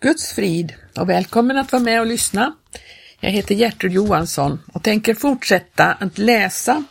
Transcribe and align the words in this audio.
Guds 0.00 0.32
frid 0.32 0.74
och 0.96 1.08
välkommen 1.08 1.56
att 1.56 1.72
vara 1.72 1.82
med 1.82 2.00
och 2.00 2.06
lyssna. 2.06 2.54
Jag 3.20 3.30
heter 3.30 3.54
Gertrud 3.54 3.92
Johansson 3.92 4.58
och 4.72 4.84
tänker 4.84 5.14
fortsätta 5.14 5.92
att 5.92 6.18
läsa 6.18 6.84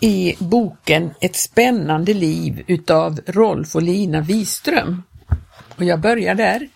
i 0.00 0.34
boken 0.38 1.10
Ett 1.20 1.36
spännande 1.36 2.14
liv 2.14 2.64
utav 2.66 3.20
Rolf 3.26 3.74
och 3.74 3.82
Lina 3.82 4.20
Wiström. 4.20 5.02
Och 5.76 5.84
jag 5.84 6.00
börjar 6.00 6.34
där 6.34 6.68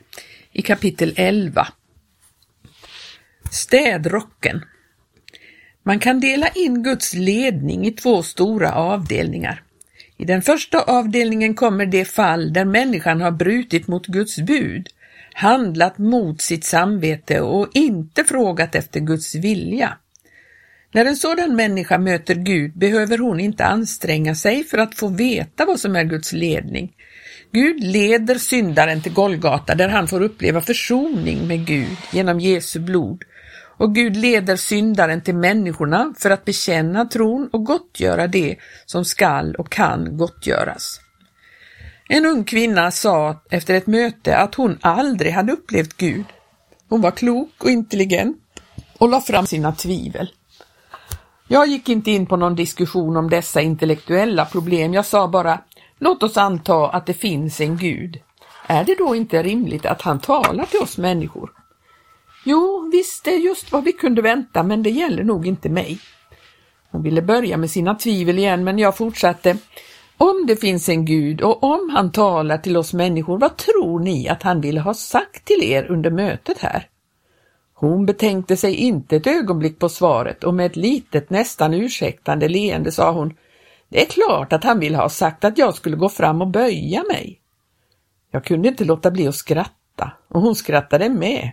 i 0.53 0.63
kapitel 0.63 1.13
11. 1.17 1.69
Städrocken. 3.51 4.65
Man 5.83 5.99
kan 5.99 6.21
dela 6.21 6.49
in 6.49 6.83
Guds 6.83 7.15
ledning 7.15 7.87
i 7.87 7.93
två 7.93 8.23
stora 8.23 8.73
avdelningar. 8.73 9.63
I 10.17 10.25
den 10.25 10.43
första 10.43 10.83
avdelningen 10.83 11.55
kommer 11.55 11.87
det 11.87 12.05
fall 12.05 12.53
där 12.53 12.65
människan 12.65 13.21
har 13.21 13.31
brutit 13.31 13.87
mot 13.87 14.07
Guds 14.07 14.37
bud 14.37 14.89
handlat 15.35 15.99
mot 15.99 16.41
sitt 16.41 16.65
samvete 16.65 17.41
och 17.41 17.69
inte 17.75 18.25
frågat 18.25 18.75
efter 18.75 19.01
Guds 19.01 19.35
vilja. 19.35 19.99
När 20.93 21.05
en 21.05 21.17
sådan 21.17 21.57
människa 21.57 21.99
möter 21.99 22.35
Gud 22.35 22.79
behöver 22.79 23.19
hon 23.19 23.41
inte 23.41 23.65
anstränga 23.65 24.35
sig 24.35 24.65
för 24.65 24.79
att 24.79 24.95
få 24.95 25.09
veta 25.09 25.65
vad 25.65 25.81
som 25.81 25.97
är 25.97 26.05
Guds 26.05 26.33
ledning. 26.33 26.93
Gud 27.53 27.85
leder 27.85 28.35
syndaren 28.35 29.03
till 29.03 29.13
Golgata 29.13 29.75
där 29.75 29.89
han 29.89 30.09
får 30.09 30.23
uppleva 30.23 30.61
försoning 30.61 31.47
med 31.49 31.67
Gud 31.67 31.97
genom 32.13 32.41
Jesu 32.41 32.81
blod. 32.81 33.25
Och 33.77 33.95
Gud 33.95 34.17
leder 34.17 34.57
syndaren 34.57 35.21
till 35.21 35.37
människorna 35.37 36.15
för 36.19 36.31
att 36.31 36.45
bekänna 36.45 37.05
tron 37.05 37.49
och 37.53 37.65
gottgöra 37.65 38.27
det 38.27 38.57
som 38.87 39.05
skall 39.05 39.55
och 39.55 39.73
kan 39.73 40.17
gottgöras. 40.17 41.02
En 42.09 42.27
ung 42.27 42.45
kvinna 42.45 42.91
sa 42.91 43.37
efter 43.51 43.75
ett 43.75 43.87
möte 43.87 44.37
att 44.37 44.55
hon 44.55 44.79
aldrig 44.81 45.33
hade 45.33 45.53
upplevt 45.53 45.97
Gud. 45.97 46.25
Hon 46.89 47.01
var 47.01 47.11
klok 47.11 47.65
och 47.65 47.71
intelligent 47.71 48.37
och 48.99 49.09
la 49.09 49.21
fram 49.21 49.47
sina 49.47 49.73
tvivel. 49.73 50.31
Jag 51.49 51.67
gick 51.67 51.89
inte 51.89 52.11
in 52.11 52.27
på 52.27 52.37
någon 52.37 52.57
diskussion 52.57 53.17
om 53.17 53.31
dessa 53.31 53.61
intellektuella 53.61 54.45
problem. 54.45 54.95
Jag 54.95 55.07
sa 55.07 55.29
bara, 55.29 55.61
låt 55.99 56.23
oss 56.23 56.37
anta 56.37 56.89
att 56.89 57.07
det 57.07 57.15
finns 57.15 57.61
en 57.61 57.77
Gud. 57.77 58.21
Är 58.67 58.85
det 58.85 58.95
då 58.99 59.15
inte 59.15 59.43
rimligt 59.43 59.87
att 59.87 60.03
han 60.03 60.21
talar 60.21 60.65
till 60.65 60.81
oss 60.81 60.99
människor? 60.99 61.51
Jo, 62.45 62.91
visst, 62.93 63.25
det 63.25 63.35
är 63.35 63.39
just 63.39 63.73
vad 63.73 63.85
vi 63.85 63.93
kunde 63.93 64.23
vänta, 64.23 64.63
men 64.63 64.83
det 64.83 64.91
gäller 64.91 65.25
nog 65.25 65.47
inte 65.47 65.69
mig. 65.69 66.01
Hon 66.91 67.03
ville 67.03 67.23
börja 67.23 67.57
med 67.57 67.71
sina 67.71 67.95
tvivel 67.95 68.39
igen, 68.39 68.65
men 68.65 68.79
jag 68.79 68.97
fortsatte. 68.97 69.57
Om 70.23 70.47
det 70.47 70.57
finns 70.57 70.89
en 70.89 71.05
Gud 71.05 71.41
och 71.41 71.63
om 71.63 71.91
han 71.93 72.13
talar 72.13 72.59
till 72.59 72.77
oss 72.77 72.93
människor, 72.93 73.39
vad 73.39 73.57
tror 73.57 74.01
ni 74.01 74.29
att 74.29 74.43
han 74.43 74.61
ville 74.61 74.81
ha 74.81 74.95
sagt 74.95 75.45
till 75.45 75.63
er 75.63 75.91
under 75.91 76.11
mötet 76.11 76.59
här? 76.59 76.89
Hon 77.75 78.07
betänkte 78.07 78.57
sig 78.57 78.75
inte 78.75 79.17
ett 79.17 79.27
ögonblick 79.27 79.79
på 79.79 79.89
svaret 79.89 80.45
och 80.45 80.55
med 80.55 80.67
ett 80.67 80.77
litet 80.77 81.31
nästan 81.31 81.75
ursäktande 81.75 82.49
leende 82.49 82.93
sa 82.93 83.13
hon 83.13 83.35
Det 83.89 84.03
är 84.03 84.07
klart 84.07 84.53
att 84.53 84.65
han 84.65 84.81
vill 84.81 84.95
ha 84.95 85.09
sagt 85.09 85.45
att 85.45 85.59
jag 85.59 85.75
skulle 85.75 85.97
gå 85.97 86.09
fram 86.09 86.43
och 86.43 86.49
böja 86.49 87.03
mig. 87.03 87.41
Jag 88.31 88.45
kunde 88.45 88.69
inte 88.69 88.85
låta 88.85 89.11
bli 89.11 89.29
att 89.29 89.35
skratta 89.35 90.13
och 90.29 90.41
hon 90.41 90.55
skrattade 90.55 91.09
med. 91.09 91.53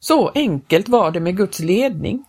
Så 0.00 0.28
enkelt 0.28 0.88
var 0.88 1.10
det 1.10 1.20
med 1.20 1.36
Guds 1.36 1.60
ledning. 1.60 2.24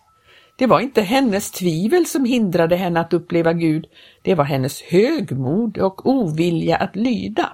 Det 0.58 0.68
var 0.68 0.80
inte 0.80 1.02
hennes 1.02 1.52
tvivel 1.52 2.06
som 2.06 2.26
hindrade 2.26 2.76
henne 2.76 3.00
att 3.00 3.14
uppleva 3.14 3.54
Gud, 3.54 3.86
det 4.22 4.36
var 4.36 4.44
hennes 4.44 4.82
högmod 4.82 5.78
och 5.78 6.08
ovilja 6.08 6.78
att 6.78 6.96
lyda. 6.96 7.54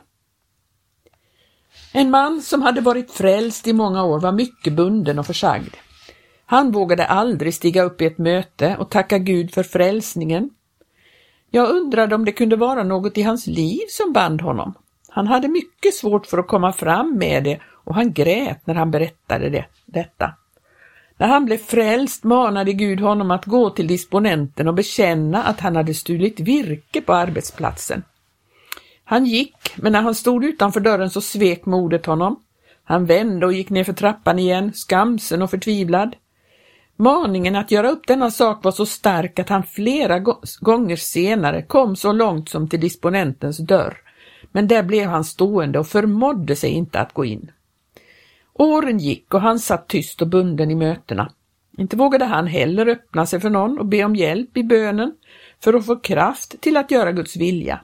En 1.93 2.09
man 2.09 2.41
som 2.41 2.61
hade 2.61 2.81
varit 2.81 3.11
frälst 3.11 3.67
i 3.67 3.73
många 3.73 4.03
år 4.03 4.19
var 4.19 4.31
mycket 4.31 4.73
bunden 4.73 5.19
och 5.19 5.25
försagd. 5.25 5.73
Han 6.45 6.71
vågade 6.71 7.05
aldrig 7.05 7.53
stiga 7.53 7.83
upp 7.83 8.01
i 8.01 8.05
ett 8.05 8.17
möte 8.17 8.75
och 8.79 8.91
tacka 8.91 9.17
Gud 9.17 9.53
för 9.53 9.63
frälsningen. 9.63 10.49
Jag 11.51 11.69
undrade 11.69 12.15
om 12.15 12.25
det 12.25 12.31
kunde 12.31 12.55
vara 12.55 12.83
något 12.83 13.17
i 13.17 13.21
hans 13.21 13.47
liv 13.47 13.81
som 13.89 14.13
band 14.13 14.41
honom. 14.41 14.73
Han 15.09 15.27
hade 15.27 15.47
mycket 15.47 15.93
svårt 15.93 16.25
för 16.25 16.37
att 16.37 16.47
komma 16.47 16.73
fram 16.73 17.17
med 17.17 17.43
det 17.43 17.59
och 17.83 17.95
han 17.95 18.13
grät 18.13 18.67
när 18.67 18.75
han 18.75 18.91
berättade 18.91 19.49
det, 19.49 19.65
detta. 19.85 20.33
När 21.17 21.27
han 21.27 21.45
blev 21.45 21.57
frälst 21.57 22.23
manade 22.23 22.73
Gud 22.73 22.99
honom 22.99 23.31
att 23.31 23.45
gå 23.45 23.69
till 23.69 23.87
disponenten 23.87 24.67
och 24.67 24.73
bekänna 24.73 25.43
att 25.43 25.59
han 25.59 25.75
hade 25.75 25.93
stulit 25.93 26.39
virke 26.39 27.01
på 27.01 27.13
arbetsplatsen. 27.13 28.03
Han 29.03 29.25
gick, 29.25 29.55
men 29.75 29.91
när 29.91 30.01
han 30.01 30.15
stod 30.15 30.45
utanför 30.45 30.79
dörren 30.79 31.09
så 31.09 31.21
svek 31.21 31.65
modet 31.65 32.05
honom. 32.05 32.39
Han 32.83 33.05
vände 33.05 33.45
och 33.45 33.53
gick 33.53 33.69
ner 33.69 33.83
för 33.83 33.93
trappan 33.93 34.39
igen, 34.39 34.73
skamsen 34.73 35.41
och 35.41 35.49
förtvivlad. 35.49 36.15
Maningen 36.95 37.55
att 37.55 37.71
göra 37.71 37.89
upp 37.89 38.07
denna 38.07 38.31
sak 38.31 38.63
var 38.63 38.71
så 38.71 38.85
stark 38.85 39.39
att 39.39 39.49
han 39.49 39.63
flera 39.63 40.19
gånger 40.59 40.95
senare 40.95 41.61
kom 41.61 41.95
så 41.95 42.11
långt 42.11 42.49
som 42.49 42.69
till 42.69 42.79
disponentens 42.79 43.57
dörr, 43.57 43.97
men 44.51 44.67
där 44.67 44.83
blev 44.83 45.09
han 45.09 45.23
stående 45.23 45.79
och 45.79 45.87
förmådde 45.87 46.55
sig 46.55 46.69
inte 46.69 46.99
att 46.99 47.13
gå 47.13 47.25
in. 47.25 47.51
Åren 48.53 48.97
gick 48.97 49.33
och 49.33 49.41
han 49.41 49.59
satt 49.59 49.87
tyst 49.87 50.21
och 50.21 50.27
bunden 50.27 50.71
i 50.71 50.75
mötena. 50.75 51.31
Inte 51.77 51.95
vågade 51.95 52.25
han 52.25 52.47
heller 52.47 52.87
öppna 52.87 53.25
sig 53.25 53.39
för 53.39 53.49
någon 53.49 53.79
och 53.79 53.85
be 53.85 54.03
om 54.03 54.15
hjälp 54.15 54.57
i 54.57 54.63
bönen 54.63 55.13
för 55.63 55.73
att 55.73 55.85
få 55.85 55.95
kraft 55.95 56.61
till 56.61 56.77
att 56.77 56.91
göra 56.91 57.11
Guds 57.11 57.35
vilja. 57.35 57.79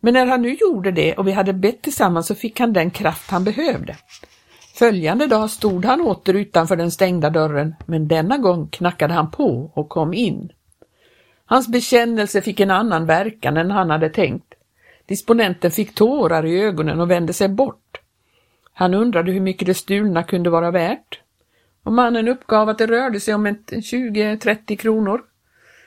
Men 0.00 0.14
när 0.14 0.26
han 0.26 0.42
nu 0.42 0.54
gjorde 0.54 0.90
det 0.90 1.14
och 1.14 1.26
vi 1.26 1.32
hade 1.32 1.52
bett 1.52 1.82
tillsammans 1.82 2.26
så 2.26 2.34
fick 2.34 2.60
han 2.60 2.72
den 2.72 2.90
kraft 2.90 3.30
han 3.30 3.44
behövde. 3.44 3.96
Följande 4.74 5.26
dag 5.26 5.50
stod 5.50 5.84
han 5.84 6.00
åter 6.00 6.34
utanför 6.34 6.76
den 6.76 6.90
stängda 6.90 7.30
dörren, 7.30 7.74
men 7.86 8.08
denna 8.08 8.38
gång 8.38 8.68
knackade 8.68 9.14
han 9.14 9.30
på 9.30 9.70
och 9.74 9.88
kom 9.88 10.14
in. 10.14 10.52
Hans 11.44 11.68
bekännelse 11.68 12.42
fick 12.42 12.60
en 12.60 12.70
annan 12.70 13.06
verkan 13.06 13.56
än 13.56 13.70
han 13.70 13.90
hade 13.90 14.08
tänkt. 14.08 14.54
Disponenten 15.06 15.70
fick 15.70 15.94
tårar 15.94 16.46
i 16.46 16.62
ögonen 16.62 17.00
och 17.00 17.10
vände 17.10 17.32
sig 17.32 17.48
bort. 17.48 17.89
Han 18.80 18.94
undrade 18.94 19.32
hur 19.32 19.40
mycket 19.40 19.66
det 19.66 19.74
stulna 19.74 20.22
kunde 20.22 20.50
vara 20.50 20.70
värt. 20.70 21.20
Och 21.82 21.92
mannen 21.92 22.28
uppgav 22.28 22.68
att 22.68 22.78
det 22.78 22.86
rörde 22.86 23.20
sig 23.20 23.34
om 23.34 23.46
20-30 23.46 24.76
kronor. 24.76 25.20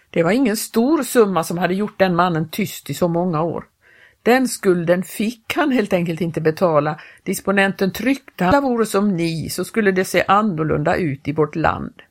Det 0.10 0.24
var 0.24 0.32
ingen 0.32 0.58
stor 0.58 1.04
summa 1.04 1.44
som 1.44 1.58
hade 1.58 1.74
gjort 1.74 2.00
den 2.00 2.16
mannen 2.16 2.50
tyst 2.50 2.90
i 2.90 2.94
så 2.94 3.08
många 3.08 3.42
år. 3.42 3.66
Den 4.24 4.48
skulden 4.48 5.04
fick 5.04 5.54
han 5.56 5.72
helt 5.72 5.94
enkelt 5.94 6.22
inte 6.22 6.42
betala. 6.42 7.00
Disponenten 7.24 7.92
tryckte 7.92 8.48
att 8.48 8.64
vore 8.64 8.86
som 8.86 9.16
ni 9.16 9.50
så 9.50 9.66
skulle 9.66 9.92
det 9.92 10.06
se 10.06 10.24
annorlunda 10.28 10.96
ut 10.96 11.28
i 11.28 11.32
vårt 11.32 11.56
land. 11.56 12.02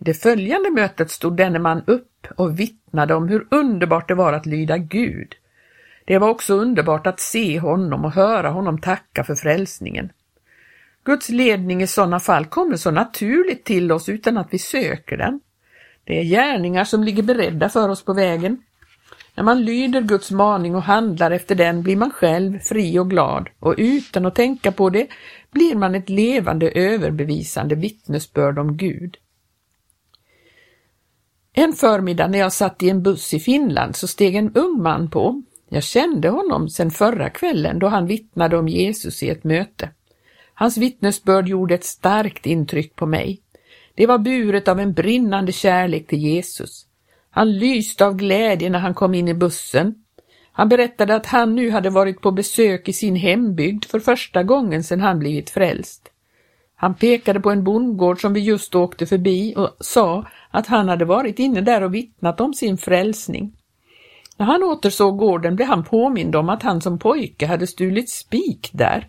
I 0.00 0.04
det 0.04 0.14
följande 0.14 0.70
mötet 0.70 1.10
stod 1.10 1.36
denne 1.36 1.58
man 1.58 1.82
upp 1.86 2.26
och 2.36 2.60
vittnade 2.60 3.14
om 3.14 3.28
hur 3.28 3.46
underbart 3.50 4.08
det 4.08 4.14
var 4.14 4.32
att 4.32 4.46
lyda 4.46 4.78
Gud. 4.78 5.34
Det 6.06 6.18
var 6.18 6.28
också 6.28 6.54
underbart 6.54 7.06
att 7.06 7.20
se 7.20 7.58
honom 7.58 8.04
och 8.04 8.12
höra 8.12 8.50
honom 8.50 8.80
tacka 8.80 9.24
för 9.24 9.34
frälsningen. 9.34 10.12
Guds 11.04 11.28
ledning 11.28 11.82
i 11.82 11.86
sådana 11.86 12.20
fall 12.20 12.46
kommer 12.46 12.76
så 12.76 12.90
naturligt 12.90 13.64
till 13.64 13.92
oss 13.92 14.08
utan 14.08 14.38
att 14.38 14.48
vi 14.50 14.58
söker 14.58 15.16
den. 15.16 15.40
Det 16.04 16.18
är 16.18 16.24
gärningar 16.24 16.84
som 16.84 17.04
ligger 17.04 17.22
beredda 17.22 17.68
för 17.68 17.88
oss 17.88 18.04
på 18.04 18.12
vägen. 18.12 18.62
När 19.34 19.44
man 19.44 19.64
lyder 19.64 20.00
Guds 20.00 20.30
maning 20.30 20.74
och 20.74 20.82
handlar 20.82 21.30
efter 21.30 21.54
den 21.54 21.82
blir 21.82 21.96
man 21.96 22.10
själv 22.10 22.58
fri 22.58 22.98
och 22.98 23.10
glad 23.10 23.48
och 23.58 23.74
utan 23.78 24.26
att 24.26 24.34
tänka 24.34 24.72
på 24.72 24.90
det 24.90 25.06
blir 25.50 25.74
man 25.74 25.94
ett 25.94 26.08
levande 26.08 26.70
överbevisande 26.70 27.74
vittnesbörd 27.74 28.58
om 28.58 28.76
Gud. 28.76 29.16
En 31.52 31.72
förmiddag 31.72 32.28
när 32.28 32.38
jag 32.38 32.52
satt 32.52 32.82
i 32.82 32.90
en 32.90 33.02
buss 33.02 33.34
i 33.34 33.40
Finland 33.40 33.96
så 33.96 34.06
steg 34.06 34.34
en 34.34 34.54
ung 34.54 34.82
man 34.82 35.10
på 35.10 35.42
jag 35.68 35.82
kände 35.82 36.28
honom 36.28 36.68
sedan 36.68 36.90
förra 36.90 37.30
kvällen 37.30 37.78
då 37.78 37.86
han 37.86 38.06
vittnade 38.06 38.56
om 38.56 38.68
Jesus 38.68 39.22
i 39.22 39.28
ett 39.28 39.44
möte. 39.44 39.90
Hans 40.54 40.76
vittnesbörd 40.76 41.48
gjorde 41.48 41.74
ett 41.74 41.84
starkt 41.84 42.46
intryck 42.46 42.96
på 42.96 43.06
mig. 43.06 43.40
Det 43.94 44.06
var 44.06 44.18
buret 44.18 44.68
av 44.68 44.80
en 44.80 44.92
brinnande 44.92 45.52
kärlek 45.52 46.06
till 46.06 46.18
Jesus. 46.18 46.86
Han 47.30 47.58
lyste 47.58 48.06
av 48.06 48.16
glädje 48.16 48.70
när 48.70 48.78
han 48.78 48.94
kom 48.94 49.14
in 49.14 49.28
i 49.28 49.34
bussen. 49.34 49.94
Han 50.52 50.68
berättade 50.68 51.14
att 51.14 51.26
han 51.26 51.54
nu 51.54 51.70
hade 51.70 51.90
varit 51.90 52.20
på 52.20 52.30
besök 52.30 52.88
i 52.88 52.92
sin 52.92 53.16
hembygd 53.16 53.84
för 53.84 54.00
första 54.00 54.42
gången 54.42 54.84
sedan 54.84 55.00
han 55.00 55.18
blivit 55.18 55.50
frälst. 55.50 56.10
Han 56.76 56.94
pekade 56.94 57.40
på 57.40 57.50
en 57.50 57.64
bondgård 57.64 58.20
som 58.20 58.32
vi 58.32 58.40
just 58.40 58.74
åkte 58.74 59.06
förbi 59.06 59.54
och 59.56 59.76
sa 59.80 60.26
att 60.50 60.66
han 60.66 60.88
hade 60.88 61.04
varit 61.04 61.38
inne 61.38 61.60
där 61.60 61.82
och 61.82 61.94
vittnat 61.94 62.40
om 62.40 62.54
sin 62.54 62.78
frälsning. 62.78 63.52
När 64.36 64.46
han 64.46 64.62
återsåg 64.62 65.18
gården 65.18 65.56
blev 65.56 65.68
han 65.68 65.84
påmind 65.84 66.36
om 66.36 66.48
att 66.48 66.62
han 66.62 66.80
som 66.80 66.98
pojke 66.98 67.46
hade 67.46 67.66
stulit 67.66 68.10
spik 68.10 68.70
där. 68.72 69.08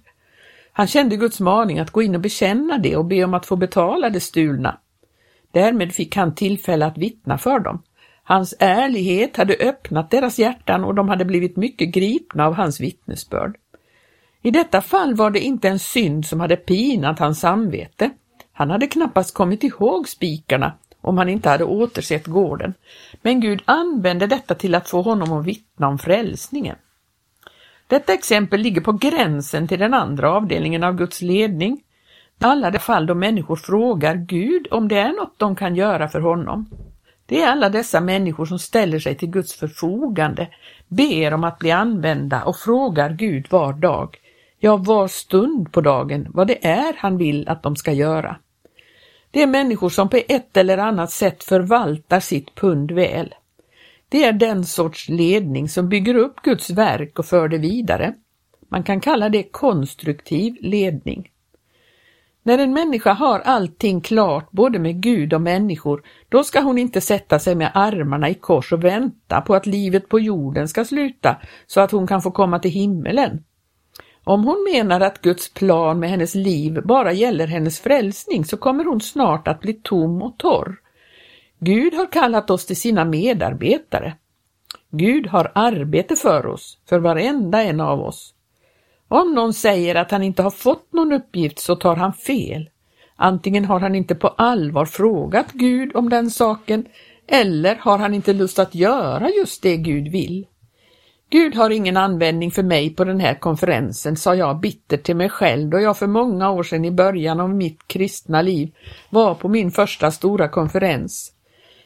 Han 0.72 0.88
kände 0.88 1.16
Guds 1.16 1.40
maning 1.40 1.80
att 1.80 1.92
gå 1.92 2.02
in 2.02 2.16
och 2.16 2.22
bekänna 2.22 2.78
det 2.78 2.96
och 2.96 3.06
be 3.06 3.24
om 3.24 3.34
att 3.34 3.46
få 3.46 3.56
betala 3.56 4.10
det 4.10 4.20
stulna. 4.20 4.78
Därmed 5.52 5.94
fick 5.94 6.16
han 6.16 6.36
tillfälle 6.36 6.86
att 6.86 6.98
vittna 6.98 7.38
för 7.38 7.60
dem. 7.60 7.84
Hans 8.24 8.56
ärlighet 8.60 9.38
hade 9.38 9.54
öppnat 9.54 10.12
deras 10.12 10.40
hjärtan 10.40 10.84
och 10.84 10.96
de 10.96 11.10
hade 11.10 11.26
blivit 11.26 11.58
mycket 11.58 11.94
gripna 11.94 12.46
av 12.46 12.54
hans 12.54 12.80
vittnesbörd. 12.80 13.58
I 14.42 14.52
detta 14.52 14.82
fall 14.82 15.16
var 15.16 15.32
det 15.32 15.40
inte 15.40 15.68
en 15.68 15.80
synd 15.80 16.26
som 16.26 16.40
hade 16.40 16.56
pinat 16.56 17.20
hans 17.20 17.40
samvete. 17.40 18.10
Han 18.54 18.70
hade 18.70 18.88
knappast 18.88 19.34
kommit 19.34 19.64
ihåg 19.64 20.10
spikarna 20.10 20.74
om 21.08 21.18
han 21.18 21.30
inte 21.30 21.50
hade 21.50 21.64
återsett 21.64 22.26
gården, 22.26 22.74
men 23.22 23.40
Gud 23.40 23.62
använde 23.66 24.28
detta 24.28 24.56
till 24.56 24.76
att 24.76 24.90
få 24.90 25.02
honom 25.02 25.34
att 25.34 25.46
vittna 25.46 25.88
om 25.88 25.98
frälsningen. 25.98 26.76
Detta 27.88 28.14
exempel 28.14 28.62
ligger 28.62 28.82
på 28.82 28.92
gränsen 28.92 29.68
till 29.68 29.80
den 29.80 29.94
andra 29.94 30.32
avdelningen 30.32 30.84
av 30.84 30.96
Guds 30.96 31.22
ledning, 31.22 31.84
alla 32.40 32.72
de 32.72 32.80
fall 32.80 33.06
då 33.06 33.16
människor 33.16 33.56
frågar 33.56 34.16
Gud 34.16 34.68
om 34.72 34.88
det 34.88 34.98
är 34.98 35.14
något 35.14 35.40
de 35.40 35.56
kan 35.56 35.76
göra 35.76 36.08
för 36.08 36.20
honom. 36.20 36.70
Det 37.26 37.42
är 37.42 37.52
alla 37.52 37.70
dessa 37.70 38.02
människor 38.02 38.46
som 38.46 38.60
ställer 38.60 39.00
sig 39.00 39.16
till 39.16 39.30
Guds 39.30 39.54
förfogande, 39.54 40.48
ber 40.88 41.34
om 41.34 41.44
att 41.44 41.60
bli 41.60 41.72
använda 41.72 42.44
och 42.44 42.56
frågar 42.56 43.10
Gud 43.10 43.48
var 43.50 43.74
dag, 43.74 44.18
ja 44.60 44.78
var 44.78 45.08
stund 45.08 45.72
på 45.72 45.82
dagen, 45.82 46.28
vad 46.30 46.48
det 46.48 46.66
är 46.68 46.94
han 46.98 47.18
vill 47.18 47.50
att 47.50 47.64
de 47.64 47.76
ska 47.76 47.92
göra. 47.92 48.38
Det 49.32 49.42
är 49.42 49.48
människor 49.48 49.90
som 49.90 50.10
på 50.10 50.20
ett 50.28 50.58
eller 50.58 50.78
annat 50.78 51.12
sätt 51.12 51.44
förvaltar 51.44 52.20
sitt 52.20 52.56
pund 52.56 52.92
väl. 52.92 53.34
Det 54.10 54.24
är 54.24 54.34
den 54.34 54.66
sorts 54.66 55.10
ledning 55.10 55.70
som 55.70 55.90
bygger 55.90 56.16
upp 56.16 56.42
Guds 56.42 56.70
verk 56.70 57.20
och 57.20 57.26
för 57.26 57.48
det 57.48 57.58
vidare. 57.58 58.14
Man 58.70 58.84
kan 58.84 59.00
kalla 59.00 59.30
det 59.30 59.44
konstruktiv 59.44 60.58
ledning. 60.62 61.30
När 62.44 62.58
en 62.58 62.74
människa 62.74 63.14
har 63.14 63.40
allting 63.40 64.02
klart 64.02 64.52
både 64.52 64.80
med 64.80 65.02
Gud 65.02 65.34
och 65.34 65.42
människor, 65.42 66.04
då 66.30 66.44
ska 66.44 66.62
hon 66.62 66.78
inte 66.78 67.02
sätta 67.02 67.40
sig 67.40 67.56
med 67.56 67.72
armarna 67.74 68.30
i 68.30 68.34
kors 68.34 68.74
och 68.74 68.84
vänta 68.84 69.42
på 69.42 69.56
att 69.56 69.66
livet 69.66 70.10
på 70.10 70.20
jorden 70.20 70.68
ska 70.68 70.86
sluta 70.86 71.38
så 71.68 71.82
att 71.82 71.92
hon 71.92 72.08
kan 72.08 72.22
få 72.22 72.32
komma 72.32 72.60
till 72.60 72.72
himmelen. 72.72 73.44
Om 74.28 74.44
hon 74.44 74.68
menar 74.74 75.02
att 75.02 75.22
Guds 75.22 75.54
plan 75.54 76.00
med 76.00 76.10
hennes 76.10 76.36
liv 76.36 76.82
bara 76.84 77.12
gäller 77.14 77.48
hennes 77.48 77.80
frälsning 77.80 78.46
så 78.46 78.58
kommer 78.58 78.86
hon 78.86 79.02
snart 79.02 79.48
att 79.48 79.62
bli 79.62 79.74
tom 79.74 80.22
och 80.22 80.38
torr. 80.38 80.76
Gud 81.60 81.94
har 81.94 82.12
kallat 82.12 82.50
oss 82.50 82.66
till 82.66 82.78
sina 82.78 83.06
medarbetare. 83.06 84.16
Gud 84.92 85.28
har 85.28 85.52
arbete 85.56 86.16
för 86.16 86.46
oss, 86.46 86.78
för 86.90 87.00
varenda 87.00 87.64
en 87.64 87.80
av 87.80 88.02
oss. 88.02 88.34
Om 89.08 89.34
någon 89.34 89.54
säger 89.54 89.96
att 89.96 90.12
han 90.12 90.24
inte 90.24 90.44
har 90.44 90.52
fått 90.52 90.94
någon 90.94 91.14
uppgift 91.14 91.60
så 91.60 91.76
tar 91.76 91.96
han 91.96 92.14
fel. 92.14 92.70
Antingen 93.16 93.66
har 93.66 93.80
han 93.80 93.96
inte 93.96 94.16
på 94.16 94.28
allvar 94.28 94.86
frågat 94.86 95.52
Gud 95.52 95.96
om 95.96 96.10
den 96.10 96.32
saken 96.32 96.86
eller 97.28 97.76
har 97.76 97.98
han 97.98 98.14
inte 98.14 98.34
lust 98.34 98.60
att 98.60 98.76
göra 98.76 99.30
just 99.30 99.64
det 99.64 99.78
Gud 99.78 100.08
vill. 100.12 100.46
Gud 101.30 101.56
har 101.56 101.70
ingen 101.70 101.98
användning 101.98 102.52
för 102.52 102.64
mig 102.64 102.96
på 102.96 103.04
den 103.04 103.20
här 103.20 103.36
konferensen, 103.36 104.18
sa 104.18 104.36
jag 104.36 104.60
bittert 104.60 105.04
till 105.04 105.16
mig 105.16 105.30
själv 105.30 105.70
då 105.70 105.80
jag 105.80 105.98
för 105.98 106.08
många 106.08 106.52
år 106.52 106.64
sedan 106.64 106.86
i 106.86 106.92
början 106.92 107.40
av 107.40 107.50
mitt 107.50 107.88
kristna 107.88 108.42
liv 108.42 108.72
var 109.10 109.36
på 109.36 109.50
min 109.50 109.72
första 109.72 110.12
stora 110.12 110.50
konferens. 110.50 111.34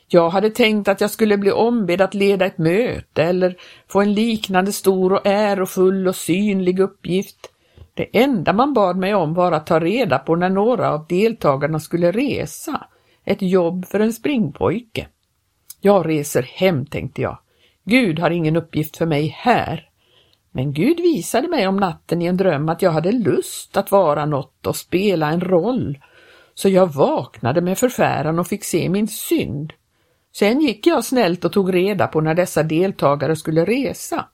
Jag 0.07 0.29
hade 0.29 0.49
tänkt 0.49 0.87
att 0.87 1.01
jag 1.01 1.09
skulle 1.11 1.37
bli 1.37 1.51
ombedd 1.51 2.01
att 2.01 2.13
leda 2.13 2.45
ett 2.45 2.57
möte 2.57 3.23
eller 3.23 3.55
få 3.87 4.01
en 4.01 4.13
liknande 4.13 4.71
stor 4.71 5.13
och 5.13 5.25
ärofull 5.25 6.07
och 6.07 6.15
synlig 6.15 6.79
uppgift. 6.79 7.51
Det 7.93 8.17
enda 8.17 8.53
man 8.53 8.73
bad 8.73 8.97
mig 8.97 9.15
om 9.15 9.33
var 9.33 9.51
att 9.51 9.67
ta 9.67 9.79
reda 9.79 10.19
på 10.19 10.35
när 10.35 10.49
några 10.49 10.91
av 10.91 11.05
deltagarna 11.07 11.79
skulle 11.79 12.11
resa, 12.11 12.87
ett 13.25 13.41
jobb 13.41 13.85
för 13.85 13.99
en 13.99 14.13
springpojke. 14.13 15.07
Jag 15.81 16.09
reser 16.09 16.41
hem, 16.41 16.85
tänkte 16.85 17.21
jag. 17.21 17.37
Gud 17.83 18.19
har 18.19 18.31
ingen 18.31 18.55
uppgift 18.55 18.97
för 18.97 19.05
mig 19.05 19.27
här. 19.37 19.87
Men 20.51 20.73
Gud 20.73 20.97
visade 20.97 21.47
mig 21.47 21.67
om 21.67 21.77
natten 21.77 22.21
i 22.21 22.25
en 22.25 22.37
dröm 22.37 22.69
att 22.69 22.81
jag 22.81 22.91
hade 22.91 23.11
lust 23.11 23.77
att 23.77 23.91
vara 23.91 24.25
något 24.25 24.67
och 24.67 24.75
spela 24.75 25.31
en 25.31 25.41
roll. 25.41 25.99
Så 26.53 26.69
jag 26.69 26.93
vaknade 26.93 27.61
med 27.61 27.77
förfäran 27.77 28.39
och 28.39 28.47
fick 28.47 28.63
se 28.63 28.89
min 28.89 29.07
synd. 29.07 29.73
Sen 30.35 30.61
gick 30.61 30.87
jag 30.87 31.03
snällt 31.03 31.45
och 31.45 31.53
tog 31.53 31.73
reda 31.73 32.07
på 32.07 32.21
när 32.21 32.33
dessa 32.33 32.63
deltagare 32.63 33.35
skulle 33.35 33.65
resa. 33.65 34.25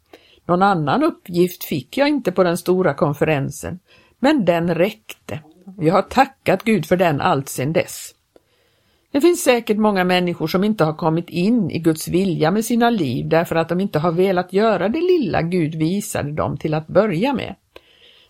Någon 0.45 0.61
annan 0.61 1.03
uppgift 1.03 1.63
fick 1.63 1.97
jag 1.97 2.07
inte 2.07 2.31
på 2.31 2.43
den 2.43 2.57
stora 2.57 2.93
konferensen, 2.93 3.79
men 4.19 4.45
den 4.45 4.75
räckte. 4.75 5.39
Jag 5.77 5.93
har 5.93 6.01
tackat 6.01 6.63
Gud 6.63 6.85
för 6.85 6.97
den 6.97 7.21
allt 7.21 7.49
sedan 7.49 7.73
dess. 7.73 8.11
Det 9.11 9.21
finns 9.21 9.43
säkert 9.43 9.77
många 9.77 10.03
människor 10.03 10.47
som 10.47 10.63
inte 10.63 10.83
har 10.83 10.93
kommit 10.93 11.29
in 11.29 11.71
i 11.71 11.79
Guds 11.79 12.07
vilja 12.07 12.51
med 12.51 12.65
sina 12.65 12.89
liv 12.89 13.27
därför 13.29 13.55
att 13.55 13.69
de 13.69 13.79
inte 13.79 13.99
har 13.99 14.11
velat 14.11 14.53
göra 14.53 14.89
det 14.89 15.01
lilla 15.01 15.41
Gud 15.41 15.75
visade 15.75 16.31
dem 16.31 16.57
till 16.57 16.73
att 16.73 16.87
börja 16.87 17.33
med. 17.33 17.55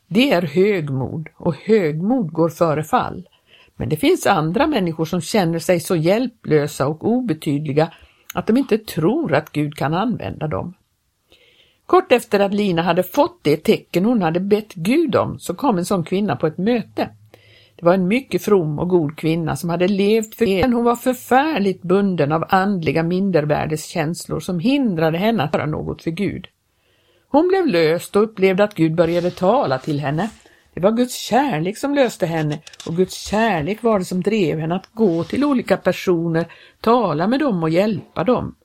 Det 0.07 0.31
är 0.31 0.41
högmod 0.41 1.29
och 1.35 1.55
högmod 1.55 2.31
går 2.31 2.49
före 2.49 2.83
fall. 2.83 3.27
Men 3.75 3.89
det 3.89 3.97
finns 3.97 4.25
andra 4.25 4.67
människor 4.67 5.05
som 5.05 5.21
känner 5.21 5.59
sig 5.59 5.79
så 5.79 5.95
hjälplösa 5.95 6.87
och 6.87 7.07
obetydliga 7.07 7.91
att 8.33 8.47
de 8.47 8.57
inte 8.57 8.77
tror 8.77 9.33
att 9.33 9.51
Gud 9.51 9.75
kan 9.75 9.93
använda 9.93 10.47
dem. 10.47 10.73
Kort 11.85 12.11
efter 12.11 12.39
att 12.39 12.53
Lina 12.53 12.81
hade 12.81 13.03
fått 13.03 13.39
det 13.41 13.57
tecken 13.57 14.05
hon 14.05 14.21
hade 14.21 14.39
bett 14.39 14.73
Gud 14.73 15.15
om 15.15 15.39
så 15.39 15.53
kom 15.53 15.77
en 15.77 15.85
sån 15.85 16.03
kvinna 16.03 16.35
på 16.35 16.47
ett 16.47 16.57
möte. 16.57 17.09
Det 17.79 17.85
var 17.85 17.93
en 17.93 18.07
mycket 18.07 18.41
from 18.41 18.79
och 18.79 18.89
god 18.89 19.17
kvinna 19.17 19.55
som 19.55 19.69
hade 19.69 19.87
levt 19.87 20.35
för 20.35 20.61
men 20.61 20.73
hon 20.73 20.83
var 20.83 20.95
förfärligt 20.95 21.81
bunden 21.81 22.31
av 22.31 22.45
andliga 22.49 23.03
mindervärdeskänslor 23.03 24.39
som 24.39 24.59
hindrade 24.59 25.17
henne 25.17 25.43
att 25.43 25.53
göra 25.53 25.65
något 25.65 26.03
för 26.03 26.11
Gud. 26.11 26.47
Hon 27.29 27.47
blev 27.47 27.67
löst 27.67 28.15
och 28.15 28.23
upplevde 28.23 28.63
att 28.63 28.73
Gud 28.73 28.95
började 28.95 29.31
tala 29.31 29.77
till 29.77 29.99
henne 29.99 30.29
det 30.77 30.83
var 30.83 30.91
Guds 30.91 31.15
kärlek 31.15 31.77
som 31.77 31.95
löste 31.95 32.25
henne 32.25 32.59
och 32.87 32.95
Guds 32.95 33.15
kärlek 33.15 33.83
var 33.83 33.99
det 33.99 34.05
som 34.05 34.21
drev 34.21 34.59
henne 34.59 34.75
att 34.75 34.89
gå 34.93 35.23
till 35.23 35.43
olika 35.43 35.77
personer, 35.77 36.51
tala 36.81 37.27
med 37.27 37.39
dem 37.39 37.63
och 37.63 37.69
hjälpa 37.69 38.23
dem. 38.23 38.55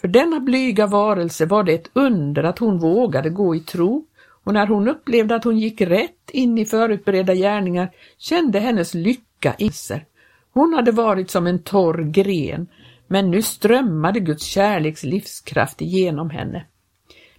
För 0.00 0.08
denna 0.08 0.40
blyga 0.40 0.86
varelse 0.86 1.46
var 1.46 1.64
det 1.64 1.72
ett 1.72 1.90
under 1.92 2.44
att 2.44 2.58
hon 2.58 2.78
vågade 2.78 3.30
gå 3.30 3.54
i 3.54 3.60
tro 3.60 4.04
och 4.44 4.54
när 4.54 4.66
hon 4.66 4.88
upplevde 4.88 5.34
att 5.34 5.44
hon 5.44 5.58
gick 5.58 5.80
rätt 5.80 6.30
in 6.30 6.58
i 6.58 6.64
förutberedda 6.64 7.34
gärningar 7.34 7.90
kände 8.18 8.58
hennes 8.58 8.94
lycka 8.94 9.54
i 9.58 9.70
sig. 9.70 10.06
Hon 10.52 10.74
hade 10.74 10.92
varit 10.92 11.30
som 11.30 11.46
en 11.46 11.62
torr 11.62 12.02
gren, 12.12 12.66
men 13.06 13.30
nu 13.30 13.42
strömmade 13.42 14.20
Guds 14.20 14.44
kärleks 14.44 15.02
livskraft 15.02 15.80
igenom 15.80 16.30
henne. 16.30 16.66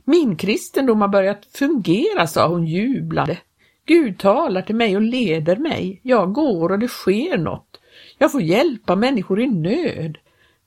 Min 0.03 0.35
kristendom 0.35 1.01
har 1.01 1.07
börjat 1.07 1.45
fungera, 1.45 2.27
sa 2.27 2.47
hon 2.47 2.65
jublande. 2.65 3.37
Gud 3.85 4.19
talar 4.19 4.61
till 4.61 4.75
mig 4.75 4.95
och 4.95 5.01
leder 5.01 5.55
mig. 5.55 5.99
Jag 6.03 6.33
går 6.33 6.71
och 6.71 6.79
det 6.79 6.87
sker 6.87 7.37
något. 7.37 7.79
Jag 8.17 8.31
får 8.31 8.41
hjälpa 8.41 8.95
människor 8.95 9.41
i 9.41 9.47
nöd. 9.47 10.17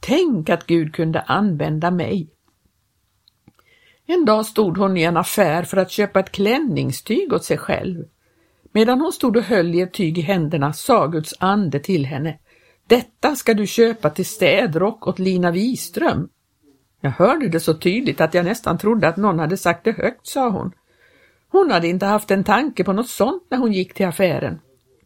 Tänk 0.00 0.50
att 0.50 0.66
Gud 0.66 0.94
kunde 0.94 1.20
använda 1.20 1.90
mig. 1.90 2.28
En 4.06 4.24
dag 4.24 4.46
stod 4.46 4.76
hon 4.76 4.96
i 4.96 5.02
en 5.02 5.16
affär 5.16 5.62
för 5.62 5.76
att 5.76 5.90
köpa 5.90 6.20
ett 6.20 6.32
klänningstyg 6.32 7.32
åt 7.32 7.44
sig 7.44 7.58
själv. 7.58 8.04
Medan 8.72 9.00
hon 9.00 9.12
stod 9.12 9.36
och 9.36 9.42
höll 9.42 9.74
i 9.74 9.80
ett 9.80 9.92
tyg 9.92 10.18
i 10.18 10.20
händerna 10.20 10.72
sa 10.72 11.06
Guds 11.06 11.34
ande 11.38 11.78
till 11.78 12.06
henne 12.06 12.38
Detta 12.86 13.36
ska 13.36 13.54
du 13.54 13.66
köpa 13.66 14.10
till 14.10 14.26
städrock 14.26 15.06
åt 15.06 15.18
Lina 15.18 15.50
Wiström. 15.50 16.28
Jag 17.00 17.10
hörde 17.10 17.48
det 17.48 17.60
så 17.60 17.74
tydligt 17.74 18.20
att 18.20 18.34
jag 18.34 18.44
nästan 18.44 18.78
trodde 18.78 19.08
att 19.08 19.16
någon 19.16 19.38
hade 19.38 19.56
sagt 19.56 19.84
det 19.84 19.92
högt, 19.92 20.26
sa 20.26 20.50
hon. 20.50 20.72
Hon 21.48 21.70
hade 21.70 21.88
inte 21.88 22.06
haft 22.06 22.30
en 22.30 22.44
tanke 22.44 22.84
på 22.84 22.92
något 22.92 23.08
sånt 23.08 23.46
när 23.50 23.58
hon 23.58 23.72
gick 23.72 23.94
till 23.94 24.06
affären. 24.06 24.60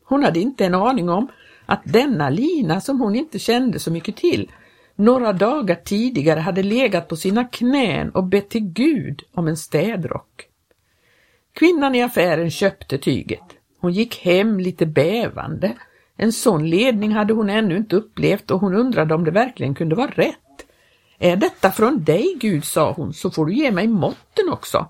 Hon 0.04 0.24
hade 0.24 0.40
inte 0.40 0.64
en 0.64 0.74
aning 0.74 1.08
om 1.08 1.28
att 1.66 1.80
denna 1.84 2.30
Lina 2.30 2.80
som 2.80 3.00
hon 3.00 3.16
inte 3.16 3.38
kände 3.38 3.78
så 3.78 3.90
mycket 3.90 4.16
till 4.16 4.50
några 5.00 5.32
dagar 5.32 5.74
tidigare 5.74 6.40
hade 6.40 6.62
legat 6.62 7.08
på 7.08 7.16
sina 7.16 7.44
knän 7.44 8.10
och 8.10 8.24
bett 8.24 8.48
till 8.48 8.64
Gud 8.64 9.22
om 9.34 9.48
en 9.48 9.56
städrock. 9.56 10.46
Kvinnan 11.52 11.94
i 11.94 12.02
affären 12.02 12.50
köpte 12.50 12.98
tyget. 12.98 13.44
Hon 13.80 13.92
gick 13.92 14.18
hem 14.18 14.60
lite 14.60 14.86
bävande. 14.86 15.72
En 16.16 16.32
sån 16.32 16.70
ledning 16.70 17.12
hade 17.12 17.32
hon 17.32 17.50
ännu 17.50 17.76
inte 17.76 17.96
upplevt 17.96 18.50
och 18.50 18.60
hon 18.60 18.74
undrade 18.74 19.14
om 19.14 19.24
det 19.24 19.30
verkligen 19.30 19.74
kunde 19.74 19.94
vara 19.94 20.10
rätt. 20.10 20.36
Är 21.18 21.36
detta 21.36 21.70
från 21.70 22.04
dig 22.04 22.36
Gud, 22.40 22.64
sa 22.64 22.92
hon, 22.92 23.12
så 23.12 23.30
får 23.30 23.46
du 23.46 23.54
ge 23.54 23.70
mig 23.70 23.86
måtten 23.86 24.48
också. 24.52 24.88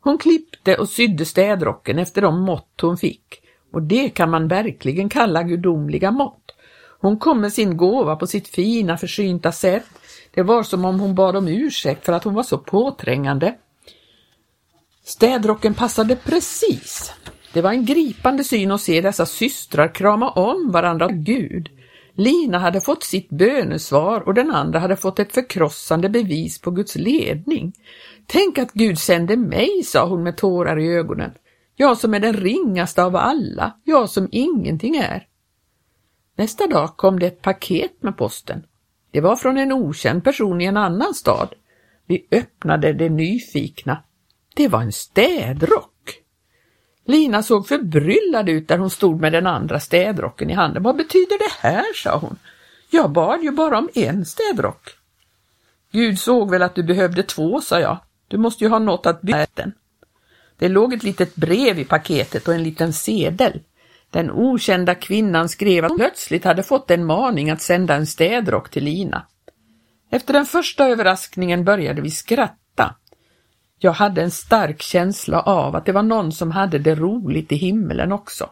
Hon 0.00 0.18
klippte 0.18 0.76
och 0.76 0.88
sydde 0.88 1.24
städrocken 1.24 1.98
efter 1.98 2.22
de 2.22 2.40
mått 2.40 2.80
hon 2.80 2.96
fick 2.96 3.42
och 3.72 3.82
det 3.82 4.08
kan 4.08 4.30
man 4.30 4.48
verkligen 4.48 5.08
kalla 5.08 5.42
gudomliga 5.42 6.10
mått. 6.10 6.52
Hon 7.06 7.18
kom 7.18 7.40
med 7.40 7.52
sin 7.52 7.76
gåva 7.76 8.16
på 8.16 8.26
sitt 8.26 8.48
fina 8.48 8.96
försynta 8.96 9.52
sätt. 9.52 9.86
Det 10.34 10.42
var 10.42 10.62
som 10.62 10.84
om 10.84 11.00
hon 11.00 11.14
bad 11.14 11.36
om 11.36 11.48
ursäkt 11.48 12.04
för 12.04 12.12
att 12.12 12.24
hon 12.24 12.34
var 12.34 12.42
så 12.42 12.58
påträngande. 12.58 13.54
Städrocken 15.04 15.74
passade 15.74 16.16
precis. 16.16 17.12
Det 17.52 17.62
var 17.62 17.70
en 17.70 17.84
gripande 17.84 18.44
syn 18.44 18.70
att 18.70 18.80
se 18.80 19.00
dessa 19.00 19.26
systrar 19.26 19.94
krama 19.94 20.30
om 20.30 20.70
varandra. 20.70 21.08
Gud, 21.08 21.68
Lina 22.14 22.58
hade 22.58 22.80
fått 22.80 23.04
sitt 23.04 23.28
bönesvar 23.28 24.20
och 24.20 24.34
den 24.34 24.50
andra 24.50 24.78
hade 24.78 24.96
fått 24.96 25.18
ett 25.18 25.32
förkrossande 25.32 26.08
bevis 26.08 26.60
på 26.60 26.70
Guds 26.70 26.96
ledning. 26.96 27.72
Tänk 28.26 28.58
att 28.58 28.72
Gud 28.72 28.98
sände 28.98 29.36
mig, 29.36 29.82
sa 29.84 30.06
hon 30.06 30.22
med 30.22 30.36
tårar 30.36 30.78
i 30.78 30.88
ögonen. 30.88 31.30
Jag 31.76 31.98
som 31.98 32.14
är 32.14 32.20
den 32.20 32.36
ringaste 32.36 33.04
av 33.04 33.16
alla, 33.16 33.76
jag 33.84 34.10
som 34.10 34.28
ingenting 34.32 34.96
är. 34.96 35.26
Nästa 36.36 36.66
dag 36.66 36.96
kom 36.96 37.18
det 37.18 37.26
ett 37.26 37.42
paket 37.42 38.02
med 38.02 38.16
posten. 38.16 38.62
Det 39.10 39.20
var 39.20 39.36
från 39.36 39.58
en 39.58 39.72
okänd 39.72 40.24
person 40.24 40.60
i 40.60 40.64
en 40.64 40.76
annan 40.76 41.14
stad. 41.14 41.54
Vi 42.06 42.26
öppnade 42.30 42.92
det 42.92 43.08
nyfikna. 43.08 44.02
Det 44.54 44.68
var 44.68 44.82
en 44.82 44.92
städrock. 44.92 46.22
Lina 47.04 47.42
såg 47.42 47.68
förbryllad 47.68 48.48
ut 48.48 48.68
där 48.68 48.78
hon 48.78 48.90
stod 48.90 49.20
med 49.20 49.32
den 49.32 49.46
andra 49.46 49.80
städrocken 49.80 50.50
i 50.50 50.54
handen. 50.54 50.82
Vad 50.82 50.96
betyder 50.96 51.38
det 51.38 51.68
här, 51.68 51.84
sa 51.94 52.18
hon. 52.18 52.36
Jag 52.90 53.10
bad 53.10 53.42
ju 53.42 53.50
bara 53.50 53.78
om 53.78 53.88
en 53.94 54.24
städrock. 54.24 54.90
Gud 55.92 56.18
såg 56.18 56.50
väl 56.50 56.62
att 56.62 56.74
du 56.74 56.82
behövde 56.82 57.22
två, 57.22 57.60
sa 57.60 57.80
jag. 57.80 57.98
Du 58.28 58.38
måste 58.38 58.64
ju 58.64 58.70
ha 58.70 58.78
något 58.78 59.06
att 59.06 59.20
byta 59.20 59.46
den. 59.54 59.72
Det 60.58 60.68
låg 60.68 60.94
ett 60.94 61.02
litet 61.02 61.36
brev 61.36 61.78
i 61.78 61.84
paketet 61.84 62.48
och 62.48 62.54
en 62.54 62.62
liten 62.62 62.92
sedel. 62.92 63.60
Den 64.10 64.30
okända 64.30 64.94
kvinnan 64.94 65.48
skrev 65.48 65.84
att 65.84 65.90
hon 65.90 65.98
plötsligt 65.98 66.44
hade 66.44 66.62
fått 66.62 66.90
en 66.90 67.04
maning 67.04 67.50
att 67.50 67.62
sända 67.62 67.94
en 67.94 68.06
städrock 68.06 68.70
till 68.70 68.84
Lina. 68.84 69.26
Efter 70.10 70.32
den 70.32 70.46
första 70.46 70.86
överraskningen 70.86 71.64
började 71.64 72.02
vi 72.02 72.10
skratta. 72.10 72.94
Jag 73.78 73.92
hade 73.92 74.22
en 74.22 74.30
stark 74.30 74.82
känsla 74.82 75.40
av 75.40 75.76
att 75.76 75.86
det 75.86 75.92
var 75.92 76.02
någon 76.02 76.32
som 76.32 76.50
hade 76.50 76.78
det 76.78 76.94
roligt 76.94 77.52
i 77.52 77.56
himlen 77.56 78.12
också. 78.12 78.50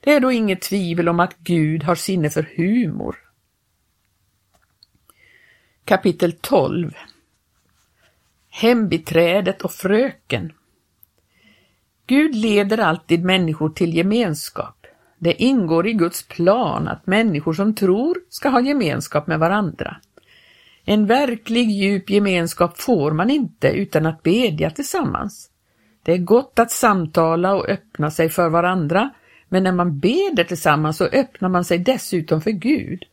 Det 0.00 0.12
är 0.12 0.20
då 0.20 0.32
inget 0.32 0.62
tvivel 0.62 1.08
om 1.08 1.20
att 1.20 1.38
Gud 1.38 1.82
har 1.82 1.94
sinne 1.94 2.30
för 2.30 2.50
humor. 2.56 3.16
Kapitel 5.84 6.32
12 6.32 6.94
Hembiträdet 8.48 9.62
och 9.62 9.72
fröken 9.72 10.52
Gud 12.06 12.34
leder 12.34 12.78
alltid 12.78 13.24
människor 13.24 13.70
till 13.70 13.94
gemenskap. 13.94 14.83
Det 15.18 15.42
ingår 15.42 15.86
i 15.86 15.92
Guds 15.92 16.28
plan 16.28 16.88
att 16.88 17.06
människor 17.06 17.52
som 17.52 17.74
tror 17.74 18.18
ska 18.28 18.48
ha 18.48 18.60
gemenskap 18.60 19.26
med 19.26 19.38
varandra. 19.38 19.96
En 20.84 21.06
verklig 21.06 21.70
djup 21.70 22.10
gemenskap 22.10 22.80
får 22.80 23.12
man 23.12 23.30
inte 23.30 23.68
utan 23.68 24.06
att 24.06 24.22
bedja 24.22 24.70
tillsammans. 24.70 25.50
Det 26.02 26.12
är 26.12 26.18
gott 26.18 26.58
att 26.58 26.70
samtala 26.70 27.54
och 27.54 27.68
öppna 27.68 28.10
sig 28.10 28.28
för 28.28 28.48
varandra, 28.48 29.10
men 29.48 29.62
när 29.62 29.72
man 29.72 29.98
beder 29.98 30.44
tillsammans 30.44 30.96
så 30.96 31.04
öppnar 31.04 31.48
man 31.48 31.64
sig 31.64 31.78
dessutom 31.78 32.40
för 32.40 32.50
Gud. 32.50 33.04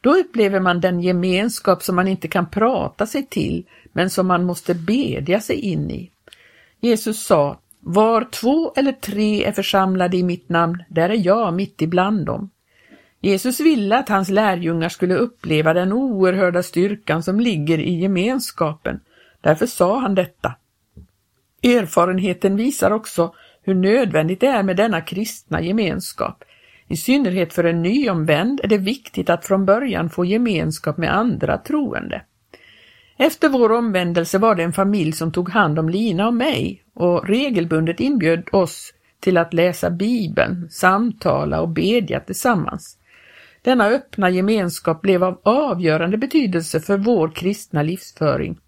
Då 0.00 0.14
upplever 0.14 0.60
man 0.60 0.80
den 0.80 1.00
gemenskap 1.00 1.82
som 1.82 1.96
man 1.96 2.08
inte 2.08 2.28
kan 2.28 2.50
prata 2.50 3.06
sig 3.06 3.26
till, 3.26 3.64
men 3.92 4.10
som 4.10 4.26
man 4.26 4.44
måste 4.44 4.74
bedja 4.74 5.40
sig 5.40 5.56
in 5.56 5.90
i. 5.90 6.10
Jesus 6.80 7.26
sa, 7.26 7.58
var 7.88 8.24
två 8.24 8.72
eller 8.76 8.92
tre 8.92 9.44
är 9.44 9.52
församlade 9.52 10.16
i 10.16 10.22
mitt 10.22 10.48
namn, 10.48 10.82
där 10.88 11.08
är 11.08 11.26
jag 11.26 11.54
mitt 11.54 11.82
ibland 11.82 12.26
dem. 12.26 12.50
Jesus 13.20 13.60
ville 13.60 13.98
att 13.98 14.08
hans 14.08 14.28
lärjungar 14.28 14.88
skulle 14.88 15.14
uppleva 15.14 15.74
den 15.74 15.92
oerhörda 15.92 16.62
styrkan 16.62 17.22
som 17.22 17.40
ligger 17.40 17.78
i 17.78 17.94
gemenskapen. 18.00 19.00
Därför 19.40 19.66
sa 19.66 19.98
han 19.98 20.14
detta. 20.14 20.54
Erfarenheten 21.62 22.56
visar 22.56 22.90
också 22.90 23.34
hur 23.62 23.74
nödvändigt 23.74 24.40
det 24.40 24.46
är 24.46 24.62
med 24.62 24.76
denna 24.76 25.00
kristna 25.00 25.62
gemenskap. 25.62 26.44
I 26.88 26.96
synnerhet 26.96 27.52
för 27.52 27.64
en 27.64 27.82
nyomvänd 27.82 28.60
är 28.62 28.68
det 28.68 28.78
viktigt 28.78 29.30
att 29.30 29.46
från 29.46 29.64
början 29.64 30.10
få 30.10 30.24
gemenskap 30.24 30.96
med 30.96 31.16
andra 31.16 31.58
troende. 31.58 32.22
Efter 33.18 33.48
vår 33.48 33.72
omvändelse 33.72 34.38
var 34.38 34.54
det 34.54 34.62
en 34.62 34.72
familj 34.72 35.12
som 35.12 35.32
tog 35.32 35.48
hand 35.48 35.78
om 35.78 35.88
Lina 35.88 36.26
och 36.26 36.34
mig 36.34 36.82
och 36.94 37.28
regelbundet 37.28 38.00
inbjöd 38.00 38.48
oss 38.52 38.92
till 39.20 39.36
att 39.36 39.54
läsa 39.54 39.90
Bibeln, 39.90 40.68
samtala 40.70 41.60
och 41.60 41.68
bedja 41.68 42.20
tillsammans. 42.20 42.98
Denna 43.62 43.86
öppna 43.86 44.30
gemenskap 44.30 45.02
blev 45.02 45.24
av 45.24 45.40
avgörande 45.42 46.18
betydelse 46.18 46.80
för 46.80 46.98
vår 46.98 47.28
kristna 47.28 47.82
livsföring. 47.82 48.58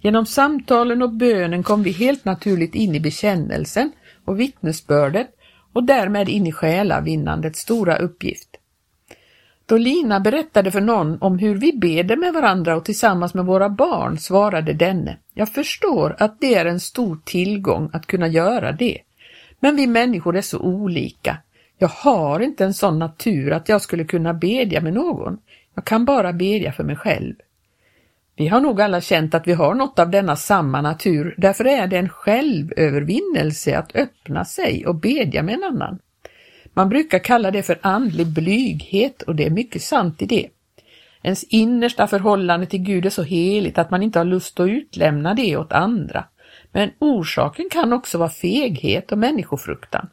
Genom 0.00 0.26
samtalen 0.26 1.02
och 1.02 1.12
bönen 1.12 1.62
kom 1.62 1.82
vi 1.82 1.90
helt 1.90 2.24
naturligt 2.24 2.74
in 2.74 2.94
i 2.94 3.00
bekännelsen 3.00 3.92
och 4.24 4.40
vittnesbördet 4.40 5.28
och 5.72 5.84
därmed 5.84 6.28
in 6.28 6.46
i 6.46 6.52
själavinnandets 6.52 7.60
stora 7.60 7.96
uppgift. 7.96 8.47
Då 9.68 9.76
Lina 9.76 10.20
berättade 10.20 10.70
för 10.70 10.80
någon 10.80 11.22
om 11.22 11.38
hur 11.38 11.54
vi 11.54 11.72
beder 11.72 12.16
med 12.16 12.32
varandra 12.32 12.76
och 12.76 12.84
tillsammans 12.84 13.34
med 13.34 13.44
våra 13.44 13.68
barn 13.68 14.18
svarade 14.18 14.72
denne, 14.72 15.16
jag 15.34 15.48
förstår 15.48 16.16
att 16.18 16.40
det 16.40 16.54
är 16.54 16.66
en 16.66 16.80
stor 16.80 17.18
tillgång 17.24 17.90
att 17.92 18.06
kunna 18.06 18.28
göra 18.28 18.72
det. 18.72 18.98
Men 19.60 19.76
vi 19.76 19.86
människor 19.86 20.36
är 20.36 20.42
så 20.42 20.58
olika. 20.58 21.36
Jag 21.78 21.88
har 21.88 22.40
inte 22.40 22.64
en 22.64 22.74
sån 22.74 22.98
natur 22.98 23.52
att 23.52 23.68
jag 23.68 23.82
skulle 23.82 24.04
kunna 24.04 24.34
bedja 24.34 24.80
med 24.80 24.92
någon. 24.92 25.38
Jag 25.74 25.84
kan 25.84 26.04
bara 26.04 26.32
bedja 26.32 26.72
för 26.72 26.84
mig 26.84 26.96
själv. 26.96 27.34
Vi 28.36 28.48
har 28.48 28.60
nog 28.60 28.80
alla 28.80 29.00
känt 29.00 29.34
att 29.34 29.46
vi 29.46 29.52
har 29.52 29.74
något 29.74 29.98
av 29.98 30.10
denna 30.10 30.36
samma 30.36 30.80
natur, 30.80 31.34
därför 31.38 31.64
är 31.64 31.86
det 31.86 31.98
en 31.98 32.08
självövervinnelse 32.08 33.78
att 33.78 33.96
öppna 33.96 34.44
sig 34.44 34.86
och 34.86 34.94
bedja 34.94 35.42
med 35.42 35.54
en 35.54 35.64
annan. 35.64 35.98
Man 36.78 36.88
brukar 36.88 37.18
kalla 37.18 37.50
det 37.50 37.62
för 37.62 37.78
andlig 37.82 38.26
blyghet 38.26 39.22
och 39.22 39.34
det 39.34 39.46
är 39.46 39.50
mycket 39.50 39.82
sant 39.82 40.22
i 40.22 40.26
det. 40.26 40.48
Ens 41.22 41.44
innersta 41.44 42.06
förhållande 42.06 42.66
till 42.66 42.82
Gud 42.82 43.06
är 43.06 43.10
så 43.10 43.22
heligt 43.22 43.78
att 43.78 43.90
man 43.90 44.02
inte 44.02 44.18
har 44.18 44.24
lust 44.24 44.60
att 44.60 44.68
utlämna 44.68 45.34
det 45.34 45.56
åt 45.56 45.72
andra. 45.72 46.24
Men 46.72 46.90
orsaken 46.98 47.68
kan 47.70 47.92
också 47.92 48.18
vara 48.18 48.28
feghet 48.28 49.12
och 49.12 49.18
människofruktan. 49.18 50.08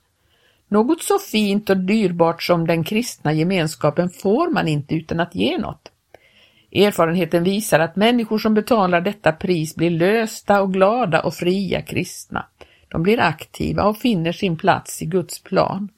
Något 0.67 1.03
så 1.03 1.19
fint 1.19 1.69
och 1.69 1.77
dyrbart 1.77 2.43
som 2.43 2.67
den 2.67 2.83
kristna 2.83 3.33
gemenskapen 3.33 4.09
får 4.09 4.49
man 4.49 4.67
inte 4.67 4.95
utan 4.95 5.19
att 5.19 5.35
ge 5.35 5.57
något. 5.57 5.91
Erfarenheten 6.71 7.43
visar 7.43 7.79
att 7.79 7.95
människor 7.95 8.37
som 8.37 8.53
betalar 8.53 9.01
detta 9.01 9.31
pris 9.31 9.75
blir 9.75 9.89
lösta 9.89 10.61
och 10.61 10.73
glada 10.73 11.21
och 11.21 11.33
fria 11.33 11.81
kristna. 11.81 12.45
De 12.87 13.03
blir 13.03 13.19
aktiva 13.19 13.83
och 13.83 13.97
finner 13.97 14.31
sin 14.31 14.57
plats 14.57 15.01
i 15.01 15.05
Guds 15.05 15.43
plan. 15.43 15.89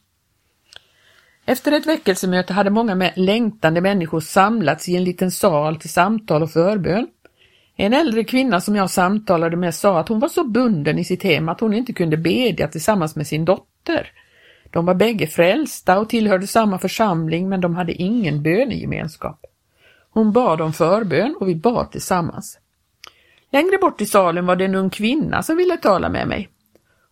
Efter 1.49 1.71
ett 1.71 1.85
väckelsemöte 1.85 2.53
hade 2.53 2.69
många 2.69 2.95
med 2.95 3.13
längtande 3.15 3.81
människor 3.81 4.19
samlats 4.19 4.89
i 4.89 4.95
en 4.95 5.03
liten 5.03 5.31
sal 5.31 5.75
till 5.75 5.89
samtal 5.89 6.43
och 6.43 6.51
förbön. 6.51 7.07
En 7.75 7.93
äldre 7.93 8.23
kvinna 8.23 8.61
som 8.61 8.75
jag 8.75 8.89
samtalade 8.89 9.57
med 9.57 9.75
sa 9.75 9.99
att 9.99 10.09
hon 10.09 10.19
var 10.19 10.27
så 10.27 10.43
bunden 10.43 10.99
i 10.99 11.03
sitt 11.03 11.23
hem 11.23 11.49
att 11.49 11.59
hon 11.59 11.73
inte 11.73 11.93
kunde 11.93 12.17
bedja 12.17 12.67
tillsammans 12.67 13.15
med 13.15 13.27
sin 13.27 13.45
dotter. 13.45 14.11
De 14.71 14.85
var 14.85 14.93
bägge 14.93 15.27
frälsta 15.27 15.99
och 15.99 16.09
tillhörde 16.09 16.47
samma 16.47 16.79
församling 16.79 17.49
men 17.49 17.61
de 17.61 17.75
hade 17.75 17.93
ingen 17.93 18.43
bönegemenskap. 18.43 19.45
Hon 20.09 20.31
bad 20.31 20.61
om 20.61 20.73
förbön 20.73 21.35
och 21.39 21.49
vi 21.49 21.55
bad 21.55 21.91
tillsammans. 21.91 22.59
Längre 23.51 23.77
bort 23.77 24.01
i 24.01 24.05
salen 24.05 24.45
var 24.45 24.55
det 24.55 24.65
en 24.65 24.75
ung 24.75 24.89
kvinna 24.89 25.43
som 25.43 25.57
ville 25.57 25.77
tala 25.77 26.09
med 26.09 26.27
mig. 26.27 26.49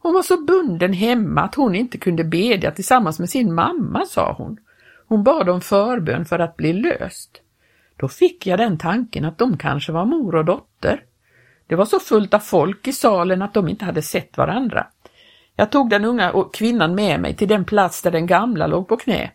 Hon 0.05 0.13
var 0.13 0.21
så 0.21 0.41
bunden 0.41 0.93
hemma 0.93 1.41
att 1.41 1.55
hon 1.55 1.75
inte 1.75 1.97
kunde 1.97 2.23
bedja 2.23 2.71
tillsammans 2.71 3.19
med 3.19 3.29
sin 3.29 3.53
mamma, 3.53 4.05
sa 4.05 4.33
hon. 4.37 4.57
Hon 5.07 5.23
bad 5.23 5.49
om 5.49 5.61
förbön 5.61 6.25
för 6.25 6.39
att 6.39 6.57
bli 6.57 6.73
löst. 6.73 7.41
Då 7.97 8.07
fick 8.07 8.47
jag 8.47 8.59
den 8.59 8.77
tanken 8.77 9.25
att 9.25 9.37
de 9.37 9.57
kanske 9.57 9.91
var 9.91 10.05
mor 10.05 10.35
och 10.35 10.45
dotter. 10.45 11.03
Det 11.67 11.75
var 11.75 11.85
så 11.85 11.99
fullt 11.99 12.33
av 12.33 12.39
folk 12.39 12.87
i 12.87 12.93
salen 12.93 13.41
att 13.41 13.53
de 13.53 13.69
inte 13.69 13.85
hade 13.85 14.01
sett 14.01 14.37
varandra. 14.37 14.87
Jag 15.55 15.71
tog 15.71 15.89
den 15.89 16.05
unga 16.05 16.33
kvinnan 16.53 16.95
med 16.95 17.19
mig 17.19 17.35
till 17.35 17.47
den 17.47 17.65
plats 17.65 18.01
där 18.01 18.11
den 18.11 18.27
gamla 18.27 18.67
låg 18.67 18.87
på 18.87 18.97
knä. 18.97 19.31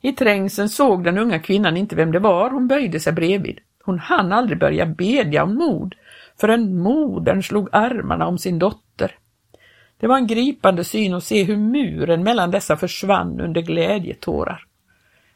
I 0.00 0.12
trängseln 0.12 0.68
såg 0.68 1.04
den 1.04 1.18
unga 1.18 1.38
kvinnan 1.38 1.76
inte 1.76 1.96
vem 1.96 2.12
det 2.12 2.18
var, 2.18 2.50
hon 2.50 2.68
böjde 2.68 3.00
sig 3.00 3.12
bredvid. 3.12 3.58
Hon 3.84 3.98
hann 3.98 4.32
aldrig 4.32 4.58
börja 4.58 4.86
bedja 4.86 5.44
om 5.44 5.54
mod 5.54 5.94
förrän 6.40 6.78
modern 6.78 7.42
slog 7.42 7.68
armarna 7.72 8.26
om 8.26 8.38
sin 8.38 8.58
dotter. 8.58 8.89
Det 10.00 10.06
var 10.06 10.16
en 10.16 10.26
gripande 10.26 10.84
syn 10.84 11.14
att 11.14 11.24
se 11.24 11.44
hur 11.44 11.56
muren 11.56 12.22
mellan 12.22 12.50
dessa 12.50 12.76
försvann 12.76 13.40
under 13.40 13.62
glädjetårar. 13.62 14.64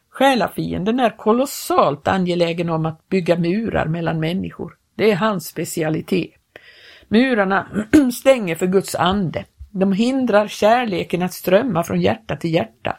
Själafienden 0.09 0.99
är 0.99 1.17
kolossalt 1.17 2.07
angelägen 2.07 2.69
om 2.69 2.85
att 2.85 3.09
bygga 3.09 3.37
murar 3.37 3.85
mellan 3.85 4.19
människor. 4.19 4.77
Det 4.95 5.11
är 5.11 5.15
hans 5.15 5.47
specialitet. 5.47 6.31
Murarna 7.07 7.67
stänger 8.13 8.55
för 8.55 8.67
Guds 8.67 8.95
ande. 8.95 9.45
De 9.71 9.93
hindrar 9.93 10.47
kärleken 10.47 11.21
att 11.21 11.33
strömma 11.33 11.83
från 11.83 12.01
hjärta 12.01 12.35
till 12.35 12.53
hjärta. 12.53 12.97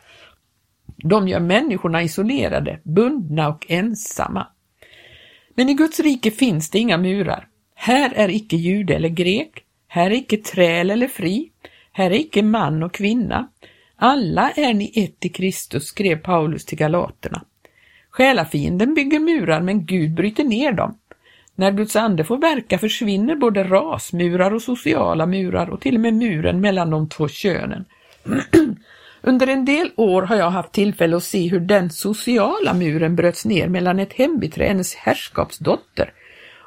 De 0.96 1.28
gör 1.28 1.40
människorna 1.40 2.02
isolerade, 2.02 2.80
bundna 2.82 3.48
och 3.48 3.66
ensamma. 3.68 4.46
Men 5.54 5.68
i 5.68 5.74
Guds 5.74 6.00
rike 6.00 6.30
finns 6.30 6.70
det 6.70 6.78
inga 6.78 6.98
murar. 6.98 7.48
Här 7.74 8.12
är 8.14 8.28
icke 8.28 8.56
jude 8.56 8.94
eller 8.94 9.08
grek, 9.08 9.64
här 9.88 10.10
är 10.10 10.14
icke 10.14 10.36
träl 10.36 10.90
eller 10.90 11.08
fri, 11.08 11.50
här 11.96 12.10
är 12.10 12.14
icke 12.14 12.42
man 12.42 12.82
och 12.82 12.94
kvinna. 12.94 13.48
Alla 13.96 14.50
är 14.50 14.74
ni 14.74 14.92
ett 14.94 15.24
i 15.24 15.28
Kristus, 15.28 15.86
skrev 15.86 16.16
Paulus 16.16 16.64
till 16.64 16.78
galaterna. 16.78 17.42
Själafienden 18.10 18.94
bygger 18.94 19.20
murar, 19.20 19.60
men 19.60 19.86
Gud 19.86 20.14
bryter 20.14 20.44
ner 20.44 20.72
dem. 20.72 20.98
När 21.54 21.70
Guds 21.70 21.96
ande 21.96 22.24
får 22.24 22.38
verka 22.38 22.78
försvinner 22.78 23.36
både 23.36 23.64
rasmurar 23.64 24.54
och 24.54 24.62
sociala 24.62 25.26
murar 25.26 25.70
och 25.70 25.80
till 25.80 25.94
och 25.94 26.00
med 26.00 26.14
muren 26.14 26.60
mellan 26.60 26.90
de 26.90 27.08
två 27.08 27.28
könen. 27.28 27.84
Under 29.22 29.46
en 29.46 29.64
del 29.64 29.90
år 29.96 30.22
har 30.22 30.36
jag 30.36 30.50
haft 30.50 30.72
tillfälle 30.72 31.16
att 31.16 31.22
se 31.22 31.48
hur 31.48 31.60
den 31.60 31.90
sociala 31.90 32.74
muren 32.74 33.16
bröts 33.16 33.44
ner 33.44 33.68
mellan 33.68 33.98
ett 33.98 34.12
hembiträde 34.12 34.64
och 34.64 34.68
hennes 34.68 34.94
herrskapsdotter 34.94 36.12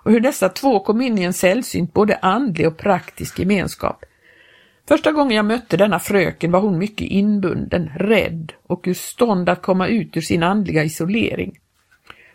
och 0.03 0.11
hur 0.11 0.19
dessa 0.19 0.49
två 0.49 0.79
kom 0.79 1.01
in 1.01 1.17
i 1.17 1.23
en 1.23 1.33
sällsynt 1.33 1.93
både 1.93 2.15
andlig 2.15 2.67
och 2.67 2.77
praktisk 2.77 3.39
gemenskap. 3.39 4.05
Första 4.89 5.11
gången 5.11 5.35
jag 5.35 5.45
mötte 5.45 5.77
denna 5.77 5.99
fröken 5.99 6.51
var 6.51 6.59
hon 6.59 6.77
mycket 6.77 7.07
inbunden, 7.07 7.89
rädd 7.95 8.53
och 8.67 8.83
ur 8.87 8.93
stånd 8.93 9.49
att 9.49 9.61
komma 9.61 9.87
ut 9.87 10.17
ur 10.17 10.21
sin 10.21 10.43
andliga 10.43 10.83
isolering. 10.83 11.59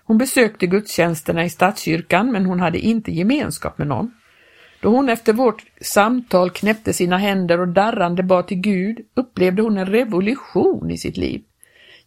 Hon 0.05 0.19
besökte 0.19 0.67
gudstjänsterna 0.67 1.45
i 1.45 1.51
statskyrkan 1.51 2.33
men 2.33 2.47
hon 2.47 2.61
hade 2.61 2.79
inte 2.79 3.13
gemenskap 3.13 3.79
med 3.79 3.87
någon. 3.87 4.15
Då 4.81 4.89
hon 4.89 5.09
efter 5.09 5.33
vårt 5.33 5.65
samtal 5.81 6.51
knäppte 6.51 6.93
sina 6.93 7.19
händer 7.19 7.61
och 7.61 7.69
darrande 7.69 8.23
bad 8.23 8.47
till 8.47 8.61
Gud 8.61 9.01
upplevde 9.15 9.63
hon 9.63 9.79
en 9.79 9.87
revolution 9.87 10.91
i 10.91 10.99
sitt 10.99 11.17
liv. 11.17 11.43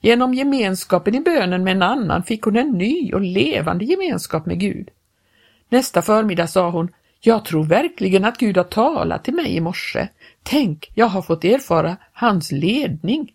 Genom 0.01 0.34
gemenskapen 0.34 1.16
i 1.16 1.20
bönen 1.20 1.63
med 1.63 1.72
en 1.75 1.82
annan 1.82 2.24
fick 2.24 2.42
hon 2.42 2.58
en 2.58 2.72
ny 2.72 3.13
och 3.13 3.22
levande 3.22 3.86
gemenskap 3.86 4.46
med 4.46 4.60
Gud. 4.60 4.89
Nästa 5.70 6.01
förmiddag 6.01 6.48
sa 6.48 6.70
hon, 6.70 6.89
jag 7.20 7.46
tror 7.46 7.64
verkligen 7.64 8.26
att 8.26 8.38
Gud 8.38 8.58
har 8.58 8.64
talat 8.64 9.24
till 9.24 9.34
mig 9.34 9.56
i 9.56 9.60
morse. 9.60 10.08
Tänk, 10.44 10.92
jag 10.96 11.06
har 11.06 11.22
fått 11.22 11.44
erfara 11.44 11.98
hans 12.14 12.52
ledning. 12.52 13.32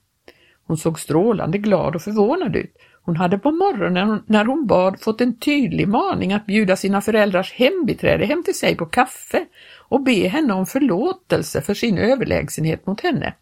Hon 0.66 0.76
såg 0.76 1.00
strålande 1.00 1.58
glad 1.58 1.94
och 1.94 2.02
förvånad 2.02 2.56
ut. 2.56 2.76
Hon 3.04 3.16
hade 3.16 3.38
på 3.38 3.50
morgonen 3.50 4.22
när 4.26 4.44
hon 4.44 4.66
bad 4.66 5.00
fått 5.00 5.20
en 5.20 5.38
tydlig 5.38 5.88
maning 5.88 6.32
att 6.32 6.46
bjuda 6.46 6.76
sina 6.76 7.00
föräldrars 7.00 7.52
hembiträde 7.52 8.26
hem 8.26 8.42
till 8.42 8.58
sig 8.58 8.76
på 8.76 8.86
kaffe 8.86 9.46
och 9.88 10.02
be 10.02 10.28
henne 10.28 10.54
om 10.54 10.66
förlåtelse 10.66 11.60
för 11.60 11.74
sin 11.74 11.98
överlägsenhet 11.98 12.86
mot 12.86 13.00
henne. 13.00 13.34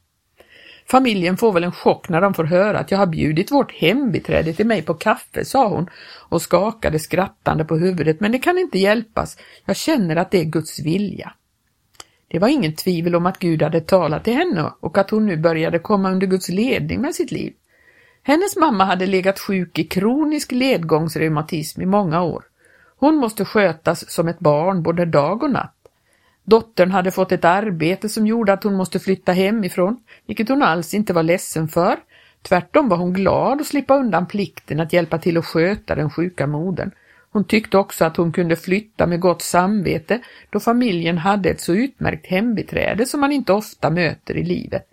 Familjen 0.90 1.36
får 1.36 1.52
väl 1.52 1.64
en 1.64 1.72
chock 1.72 2.08
när 2.08 2.20
de 2.20 2.34
får 2.34 2.44
höra 2.44 2.78
att 2.78 2.90
jag 2.90 2.98
har 2.98 3.06
bjudit 3.06 3.52
vårt 3.52 3.72
hembiträde 3.72 4.52
till 4.52 4.66
mig 4.66 4.82
på 4.82 4.94
kaffe, 4.94 5.44
sa 5.44 5.68
hon 5.68 5.90
och 6.28 6.42
skakade 6.42 6.98
skrattande 6.98 7.64
på 7.64 7.76
huvudet, 7.76 8.20
men 8.20 8.32
det 8.32 8.38
kan 8.38 8.58
inte 8.58 8.78
hjälpas. 8.78 9.36
Jag 9.64 9.76
känner 9.76 10.16
att 10.16 10.30
det 10.30 10.40
är 10.40 10.44
Guds 10.44 10.80
vilja. 10.80 11.32
Det 12.28 12.38
var 12.38 12.48
ingen 12.48 12.76
tvivel 12.76 13.14
om 13.14 13.26
att 13.26 13.38
Gud 13.38 13.62
hade 13.62 13.80
talat 13.80 14.24
till 14.24 14.34
henne 14.34 14.72
och 14.80 14.98
att 14.98 15.10
hon 15.10 15.26
nu 15.26 15.36
började 15.36 15.78
komma 15.78 16.10
under 16.10 16.26
Guds 16.26 16.48
ledning 16.48 17.00
med 17.00 17.14
sitt 17.14 17.30
liv. 17.30 17.52
Hennes 18.22 18.56
mamma 18.56 18.84
hade 18.84 19.06
legat 19.06 19.38
sjuk 19.38 19.78
i 19.78 19.84
kronisk 19.84 20.52
ledgångsreumatism 20.52 21.82
i 21.82 21.86
många 21.86 22.22
år. 22.22 22.44
Hon 22.96 23.16
måste 23.16 23.44
skötas 23.44 24.10
som 24.10 24.28
ett 24.28 24.38
barn 24.38 24.82
både 24.82 25.04
dag 25.04 25.42
och 25.42 25.50
natt. 25.50 25.79
Dottern 26.50 26.90
hade 26.90 27.10
fått 27.10 27.32
ett 27.32 27.44
arbete 27.44 28.08
som 28.08 28.26
gjorde 28.26 28.52
att 28.52 28.64
hon 28.64 28.74
måste 28.74 28.98
flytta 28.98 29.32
hemifrån, 29.32 29.96
vilket 30.26 30.48
hon 30.48 30.62
alls 30.62 30.94
inte 30.94 31.12
var 31.12 31.22
ledsen 31.22 31.68
för. 31.68 31.96
Tvärtom 32.42 32.88
var 32.88 32.96
hon 32.96 33.12
glad 33.12 33.60
att 33.60 33.66
slippa 33.66 33.96
undan 33.96 34.26
plikten 34.26 34.80
att 34.80 34.92
hjälpa 34.92 35.18
till 35.18 35.36
att 35.36 35.46
sköta 35.46 35.94
den 35.94 36.10
sjuka 36.10 36.46
modern. 36.46 36.90
Hon 37.32 37.44
tyckte 37.44 37.78
också 37.78 38.04
att 38.04 38.16
hon 38.16 38.32
kunde 38.32 38.56
flytta 38.56 39.06
med 39.06 39.20
gott 39.20 39.42
samvete 39.42 40.20
då 40.50 40.60
familjen 40.60 41.18
hade 41.18 41.50
ett 41.50 41.60
så 41.60 41.74
utmärkt 41.74 42.26
hembiträde 42.26 43.06
som 43.06 43.20
man 43.20 43.32
inte 43.32 43.52
ofta 43.52 43.90
möter 43.90 44.36
i 44.36 44.44
livet. 44.44 44.86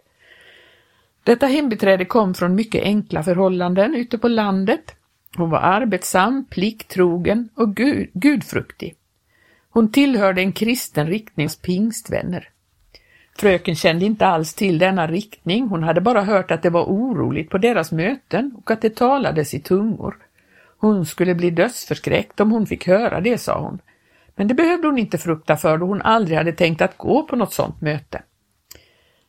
Detta 1.24 1.46
hembiträde 1.46 2.06
kom 2.06 2.34
från 2.34 2.56
mycket 2.56 2.84
enkla 2.84 3.24
förhållanden 3.24 3.96
ute 3.96 4.18
på 4.18 4.28
landet. 4.28 4.96
Hon 5.38 5.50
var 5.50 5.60
arbetsam, 5.60 6.46
plikttrogen 6.50 7.50
och 7.56 7.76
gud, 7.76 8.10
gudfruktig. 8.14 8.96
Hon 9.78 9.92
tillhörde 9.92 10.42
en 10.42 10.52
kristen 10.52 11.08
riktnings 11.08 11.56
pingstvänner. 11.56 12.50
Fröken 13.36 13.76
kände 13.76 14.06
inte 14.06 14.28
alls 14.28 14.54
till 14.54 14.78
denna 14.78 15.08
riktning, 15.08 15.68
hon 15.68 15.84
hade 15.84 16.02
bara 16.02 16.22
hört 16.22 16.52
att 16.52 16.64
det 16.64 16.70
var 16.70 16.84
oroligt 16.84 17.50
på 17.50 17.58
deras 17.58 17.92
möten 17.92 18.56
och 18.58 18.72
att 18.72 18.82
det 18.82 18.96
talades 18.96 19.54
i 19.54 19.60
tungor. 19.60 20.18
Hon 20.78 21.06
skulle 21.06 21.36
bli 21.36 21.50
dödsförskräckt 21.50 22.40
om 22.40 22.52
hon 22.52 22.66
fick 22.68 22.88
höra 22.88 23.22
det, 23.22 23.38
sa 23.38 23.60
hon. 23.60 23.80
Men 24.36 24.48
det 24.48 24.54
behövde 24.54 24.88
hon 24.88 24.98
inte 24.98 25.18
frukta 25.18 25.58
för 25.58 25.78
då 25.78 25.86
hon 25.86 26.02
aldrig 26.02 26.38
hade 26.38 26.52
tänkt 26.52 26.82
att 26.82 26.98
gå 26.98 27.24
på 27.24 27.36
något 27.36 27.54
sådant 27.54 27.82
möte. 27.82 28.22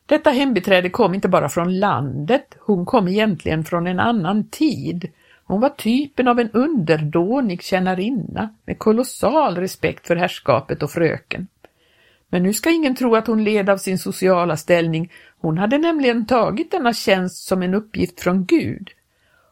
Detta 0.05 0.29
hembiträde 0.29 0.89
kom 0.89 1.13
inte 1.13 1.27
bara 1.27 1.49
från 1.49 1.79
landet, 1.79 2.55
hon 2.59 2.85
kom 2.85 3.07
egentligen 3.07 3.63
från 3.63 3.87
en 3.87 3.99
annan 3.99 4.49
tid. 4.49 5.11
Hon 5.49 5.61
var 5.61 5.69
typen 5.69 6.27
av 6.27 6.39
en 6.39 6.51
underdånig 6.51 7.61
tjänarinna 7.61 8.49
med 8.65 8.79
kolossal 8.79 9.57
respekt 9.57 10.07
för 10.07 10.15
herrskapet 10.15 10.83
och 10.83 10.91
fröken. 10.91 11.47
Men 12.27 12.43
nu 12.43 12.53
ska 12.53 12.71
ingen 12.71 12.95
tro 12.95 13.15
att 13.15 13.27
hon 13.27 13.43
led 13.43 13.69
av 13.69 13.77
sin 13.77 13.97
sociala 13.97 14.57
ställning, 14.57 15.11
hon 15.39 15.57
hade 15.57 15.77
nämligen 15.77 16.25
tagit 16.25 16.71
denna 16.71 16.93
tjänst 16.93 17.47
som 17.47 17.63
en 17.63 17.73
uppgift 17.73 18.21
från 18.21 18.45
Gud. 18.45 18.89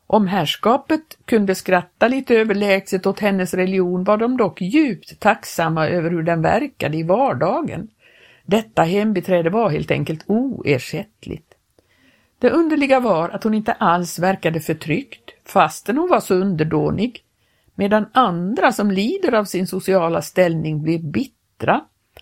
Om 0.07 0.27
herrskapet 0.27 1.17
kunde 1.25 1.55
skratta 1.55 2.07
lite 2.07 2.35
överlägset 2.35 3.05
åt 3.05 3.19
hennes 3.19 3.53
religion 3.53 4.03
var 4.03 4.17
de 4.17 4.37
dock 4.37 4.61
djupt 4.61 5.19
tacksamma 5.19 5.87
över 5.87 6.09
hur 6.11 6.23
den 6.23 6.41
verkade 6.41 6.97
i 6.97 7.03
vardagen. 7.03 7.87
Detta 8.45 8.83
hembiträde 8.83 9.49
var 9.49 9.69
helt 9.69 9.91
enkelt 9.91 10.23
oersättligt. 10.27 11.53
Det 12.39 12.49
underliga 12.49 12.99
var 12.99 13.29
att 13.29 13.43
hon 13.43 13.53
inte 13.53 13.73
alls 13.73 14.19
verkade 14.19 14.59
förtryckt, 14.59 15.31
fastän 15.49 15.97
hon 15.97 16.09
var 16.09 16.19
så 16.19 16.35
underdånig, 16.35 17.23
medan 17.75 18.05
andra 18.13 18.71
som 18.71 18.91
lider 18.91 19.33
av 19.33 19.45
sin 19.45 19.67
sociala 19.67 20.21
ställning 20.21 20.83
blev 20.83 21.03
bittra. 21.03 21.81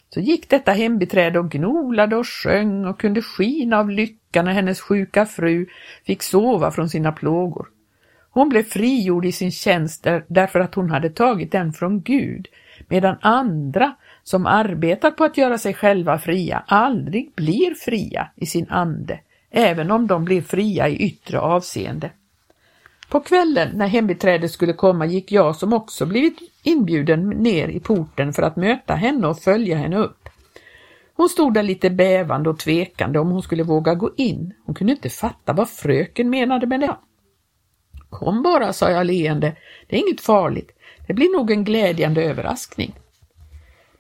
Så 0.10 0.20
gick 0.20 0.50
detta 0.50 0.72
hembiträde 0.72 1.40
och 1.40 1.52
gnolade 1.52 2.16
och 2.16 2.28
sjöng 2.28 2.86
och 2.86 3.00
kunde 3.00 3.22
skina 3.22 3.80
av 3.80 3.90
lycka 3.90 4.42
när 4.42 4.52
hennes 4.52 4.82
sjuka 4.82 5.26
fru 5.26 5.68
fick 6.06 6.24
sova 6.24 6.72
från 6.72 6.90
sina 6.90 7.12
plågor. 7.12 7.68
Hon 8.30 8.50
blev 8.50 8.64
frigjord 8.64 9.26
i 9.26 9.32
sin 9.32 9.52
tjänst 9.52 10.08
därför 10.28 10.60
att 10.60 10.76
hon 10.76 10.90
hade 10.90 11.10
tagit 11.10 11.52
den 11.52 11.74
från 11.74 12.02
Gud, 12.02 12.48
medan 12.88 13.18
andra 13.22 13.96
som 14.24 14.46
arbetar 14.46 15.12
på 15.12 15.24
att 15.24 15.38
göra 15.38 15.58
sig 15.58 15.74
själva 15.74 16.20
fria 16.20 16.64
aldrig 16.68 17.34
blir 17.36 17.76
fria 17.76 18.28
i 18.36 18.46
sin 18.46 18.70
ande, 18.70 19.20
även 19.52 19.92
om 19.92 20.08
de 20.08 20.26
blir 20.26 20.42
fria 20.42 20.90
i 20.90 20.96
yttre 20.96 21.40
avseende. 21.40 22.12
På 23.10 23.20
kvällen 23.20 23.78
när 23.78 23.88
hembiträdet 23.88 24.52
skulle 24.52 24.74
komma 24.74 25.06
gick 25.06 25.32
jag 25.32 25.56
som 25.56 25.74
också 25.74 26.06
blivit 26.06 26.38
inbjuden 26.64 27.30
ner 27.30 27.68
i 27.68 27.80
porten 27.80 28.34
för 28.34 28.44
att 28.44 28.56
möta 28.56 28.96
henne 28.96 29.28
och 29.28 29.40
följa 29.40 29.78
henne 29.78 29.98
upp. 29.98 30.30
Hon 31.16 31.30
stod 31.30 31.54
där 31.54 31.64
lite 31.64 31.90
bävande 31.90 32.50
och 32.50 32.60
tvekande 32.60 33.20
om 33.20 33.30
hon 33.30 33.42
skulle 33.42 33.64
våga 33.64 33.96
gå 33.96 34.12
in. 34.18 34.54
Hon 34.66 34.76
kunde 34.76 34.94
inte 34.94 35.10
fatta 35.10 35.54
vad 35.54 35.70
fröken 35.70 36.30
menade 36.30 36.68
med 36.68 36.80
det. 36.80 36.98
Kom 38.10 38.44
bara, 38.44 38.74
sa 38.74 38.92
jag 38.92 39.06
leende, 39.08 39.56
det 39.88 39.96
är 39.96 40.00
inget 40.00 40.22
farligt. 40.22 40.72
Det 41.08 41.14
blir 41.14 41.38
nog 41.38 41.52
en 41.52 41.64
glädjande 41.64 42.24
överraskning. 42.24 42.96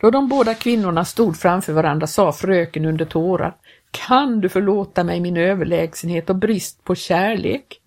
Då 0.01 0.11
de 0.11 0.27
båda 0.29 0.53
kvinnorna 0.53 1.05
stod 1.05 1.37
framför 1.37 1.73
varandra 1.73 2.07
sa 2.07 2.31
fröken 2.31 2.85
under 2.85 3.05
tårar, 3.05 3.55
kan 3.91 4.41
du 4.41 4.49
förlåta 4.49 5.03
mig 5.03 5.19
min 5.19 5.37
överlägsenhet 5.37 6.29
och 6.29 6.35
brist 6.35 6.83
på 6.83 6.95
kärlek? 6.95 7.81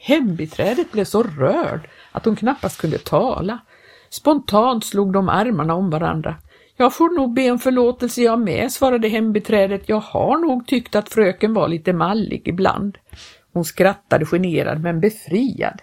Hembiträdet 0.00 0.92
blev 0.92 1.04
så 1.04 1.22
rörd 1.22 1.88
att 2.12 2.24
hon 2.24 2.36
knappast 2.36 2.80
kunde 2.80 2.98
tala. 2.98 3.58
Spontant 4.10 4.84
slog 4.84 5.12
de 5.12 5.28
armarna 5.28 5.74
om 5.74 5.90
varandra. 5.90 6.36
Jag 6.76 6.94
får 6.94 7.16
nog 7.16 7.34
be 7.34 7.50
om 7.50 7.58
förlåtelse 7.58 8.22
jag 8.22 8.40
med, 8.40 8.72
svarade 8.72 9.08
hembiträdet. 9.08 9.88
Jag 9.88 10.00
har 10.00 10.38
nog 10.38 10.66
tyckt 10.66 10.94
att 10.94 11.08
fröken 11.08 11.54
var 11.54 11.68
lite 11.68 11.92
mallig 11.92 12.48
ibland. 12.48 12.98
Hon 13.52 13.64
skrattade 13.64 14.26
generad 14.26 14.82
men 14.82 15.00
befriad. 15.00 15.82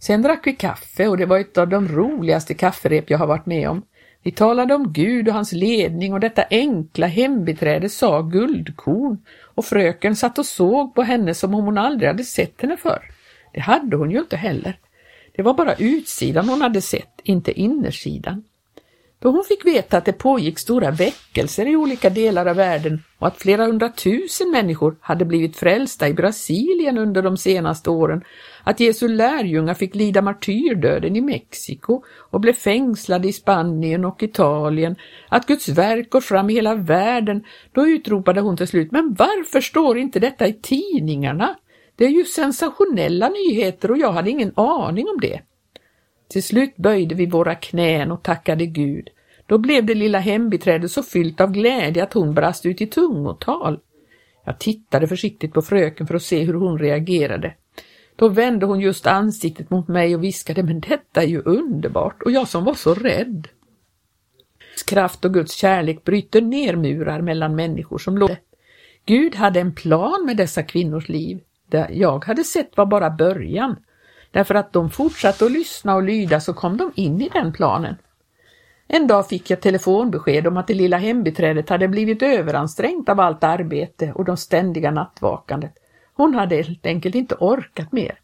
Sen 0.00 0.22
drack 0.22 0.46
vi 0.46 0.52
kaffe 0.52 1.08
och 1.08 1.16
det 1.16 1.26
var 1.26 1.38
ett 1.38 1.58
av 1.58 1.68
de 1.68 1.88
roligaste 1.88 2.54
kafferep 2.54 3.10
jag 3.10 3.18
har 3.18 3.26
varit 3.26 3.46
med 3.46 3.68
om. 3.70 3.82
Vi 4.22 4.30
talade 4.30 4.74
om 4.74 4.92
Gud 4.92 5.28
och 5.28 5.34
hans 5.34 5.52
ledning 5.52 6.12
och 6.12 6.20
detta 6.20 6.44
enkla 6.50 7.06
hembiträde 7.06 7.88
sa 7.88 8.22
guldkorn 8.22 9.18
och 9.54 9.64
fröken 9.64 10.16
satt 10.16 10.38
och 10.38 10.46
såg 10.46 10.94
på 10.94 11.02
henne 11.02 11.34
som 11.34 11.54
om 11.54 11.64
hon 11.64 11.78
aldrig 11.78 12.08
hade 12.08 12.24
sett 12.24 12.62
henne 12.62 12.76
förr. 12.76 13.17
Det 13.52 13.60
hade 13.60 13.96
hon 13.96 14.10
ju 14.10 14.18
inte 14.18 14.36
heller. 14.36 14.78
Det 15.36 15.42
var 15.42 15.54
bara 15.54 15.74
utsidan 15.74 16.48
hon 16.48 16.62
hade 16.62 16.80
sett, 16.80 17.20
inte 17.22 17.60
innersidan. 17.60 18.44
Då 19.20 19.30
hon 19.30 19.44
fick 19.44 19.66
veta 19.66 19.98
att 19.98 20.04
det 20.04 20.12
pågick 20.12 20.58
stora 20.58 20.90
väckelser 20.90 21.66
i 21.66 21.76
olika 21.76 22.10
delar 22.10 22.46
av 22.46 22.56
världen 22.56 23.02
och 23.18 23.26
att 23.26 23.36
flera 23.36 23.66
hundratusen 23.66 24.50
människor 24.50 24.96
hade 25.00 25.24
blivit 25.24 25.56
frälsta 25.56 26.08
i 26.08 26.14
Brasilien 26.14 26.98
under 26.98 27.22
de 27.22 27.36
senaste 27.36 27.90
åren, 27.90 28.24
att 28.64 28.80
Jesu 28.80 29.08
lärjungar 29.08 29.74
fick 29.74 29.94
lida 29.94 30.22
martyrdöden 30.22 31.16
i 31.16 31.20
Mexiko 31.20 32.02
och 32.30 32.40
blev 32.40 32.52
fängslade 32.52 33.28
i 33.28 33.32
Spanien 33.32 34.04
och 34.04 34.22
Italien, 34.22 34.96
att 35.28 35.46
Guds 35.46 35.68
verk 35.68 36.10
går 36.10 36.20
fram 36.20 36.50
i 36.50 36.54
hela 36.54 36.74
världen, 36.74 37.44
då 37.72 37.86
utropade 37.88 38.40
hon 38.40 38.56
till 38.56 38.68
slut, 38.68 38.92
men 38.92 39.14
varför 39.18 39.60
står 39.60 39.98
inte 39.98 40.20
detta 40.20 40.46
i 40.46 40.52
tidningarna? 40.52 41.56
Det 41.98 42.04
är 42.04 42.10
ju 42.10 42.24
sensationella 42.24 43.28
nyheter 43.28 43.90
och 43.90 43.98
jag 43.98 44.12
hade 44.12 44.30
ingen 44.30 44.52
aning 44.56 45.08
om 45.08 45.20
det. 45.20 45.40
Till 46.28 46.42
slut 46.42 46.76
böjde 46.76 47.14
vi 47.14 47.26
våra 47.26 47.54
knän 47.54 48.12
och 48.12 48.22
tackade 48.22 48.66
Gud. 48.66 49.08
Då 49.46 49.58
blev 49.58 49.86
det 49.86 49.94
lilla 49.94 50.18
hembiträdet 50.18 50.90
så 50.90 51.02
fyllt 51.02 51.40
av 51.40 51.52
glädje 51.52 52.02
att 52.02 52.12
hon 52.12 52.34
brast 52.34 52.66
ut 52.66 52.80
i 52.80 52.86
tungotal. 52.86 53.80
Jag 54.44 54.58
tittade 54.58 55.08
försiktigt 55.08 55.52
på 55.52 55.62
fröken 55.62 56.06
för 56.06 56.14
att 56.14 56.22
se 56.22 56.44
hur 56.44 56.54
hon 56.54 56.78
reagerade. 56.78 57.54
Då 58.16 58.28
vände 58.28 58.66
hon 58.66 58.80
just 58.80 59.06
ansiktet 59.06 59.70
mot 59.70 59.88
mig 59.88 60.14
och 60.14 60.24
viskade, 60.24 60.62
men 60.62 60.80
detta 60.80 61.22
är 61.22 61.26
ju 61.26 61.42
underbart 61.42 62.22
och 62.22 62.30
jag 62.30 62.48
som 62.48 62.64
var 62.64 62.74
så 62.74 62.94
rädd. 62.94 63.48
Guds 64.70 64.82
Kraft 64.82 65.24
och 65.24 65.34
Guds 65.34 65.54
kärlek 65.54 66.04
bryter 66.04 66.40
ner 66.40 66.76
murar 66.76 67.20
mellan 67.20 67.56
människor 67.56 67.98
som 67.98 68.18
låg. 68.18 68.36
Gud 69.04 69.34
hade 69.34 69.60
en 69.60 69.74
plan 69.74 70.26
med 70.26 70.36
dessa 70.36 70.62
kvinnors 70.62 71.08
liv. 71.08 71.40
Det 71.68 71.88
jag 71.90 72.24
hade 72.24 72.44
sett 72.44 72.76
var 72.76 72.86
bara 72.86 73.10
början. 73.10 73.76
Därför 74.30 74.54
att 74.54 74.72
de 74.72 74.90
fortsatte 74.90 75.44
att 75.44 75.52
lyssna 75.52 75.94
och 75.94 76.02
lyda 76.02 76.40
så 76.40 76.54
kom 76.54 76.76
de 76.76 76.92
in 76.94 77.20
i 77.20 77.28
den 77.28 77.52
planen. 77.52 77.96
En 78.88 79.06
dag 79.06 79.28
fick 79.28 79.50
jag 79.50 79.60
telefonbesked 79.60 80.46
om 80.46 80.56
att 80.56 80.66
det 80.66 80.74
lilla 80.74 80.96
hembiträdet 80.96 81.68
hade 81.68 81.88
blivit 81.88 82.22
överansträngt 82.22 83.08
av 83.08 83.20
allt 83.20 83.44
arbete 83.44 84.12
och 84.14 84.24
de 84.24 84.36
ständiga 84.36 84.90
nattvakandet. 84.90 85.72
Hon 86.14 86.34
hade 86.34 86.56
helt 86.56 86.86
enkelt 86.86 87.14
inte 87.14 87.34
orkat 87.34 87.92
mer. 87.92 88.18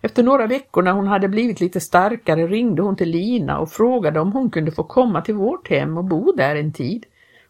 Efter 0.00 0.22
några 0.22 0.46
veckor 0.46 0.82
när 0.82 0.92
hon 0.92 1.06
hade 1.06 1.28
blivit 1.28 1.60
lite 1.60 1.80
starkare 1.80 2.46
ringde 2.46 2.82
hon 2.82 2.96
till 2.96 3.10
Lina 3.10 3.58
och 3.58 3.70
frågade 3.70 4.20
om 4.20 4.32
hon 4.32 4.50
kunde 4.50 4.72
få 4.72 4.84
komma 4.84 5.20
till 5.20 5.34
vårt 5.34 5.70
hem 5.70 5.98
och 5.98 6.04
bo 6.04 6.32
där 6.32 6.56
en 6.56 6.72
tid. 6.72 7.06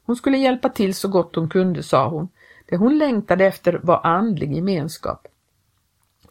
Hon 0.07 0.17
skulle 0.17 0.39
hjälpa 0.39 0.69
till 0.69 0.95
så 0.95 1.09
gott 1.09 1.37
hon 1.37 1.49
kunde, 1.49 1.83
sa 1.83 2.09
hon. 2.09 2.29
Det 2.67 2.77
hon 2.77 2.99
längtade 2.99 3.47
efter 3.47 3.81
var 3.83 4.01
andlig 4.05 4.53
gemenskap. 4.55 5.29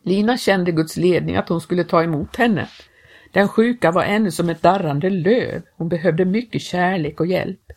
Lina 0.01 0.37
kände 0.37 0.71
Guds 0.71 0.97
ledning 0.97 1.35
att 1.35 1.49
hon 1.49 1.61
skulle 1.61 1.83
ta 1.83 2.03
emot 2.03 2.35
henne. 2.35 2.67
Den 3.31 3.47
sjuka 3.47 3.91
var 3.91 4.03
ännu 4.03 4.31
som 4.31 4.49
ett 4.49 4.61
darrande 4.61 5.09
löv. 5.09 5.61
Hon 5.77 5.89
behövde 5.89 6.25
mycket 6.25 6.61
kärlek 6.61 7.19
och 7.19 7.25
hjälp. 7.25 7.71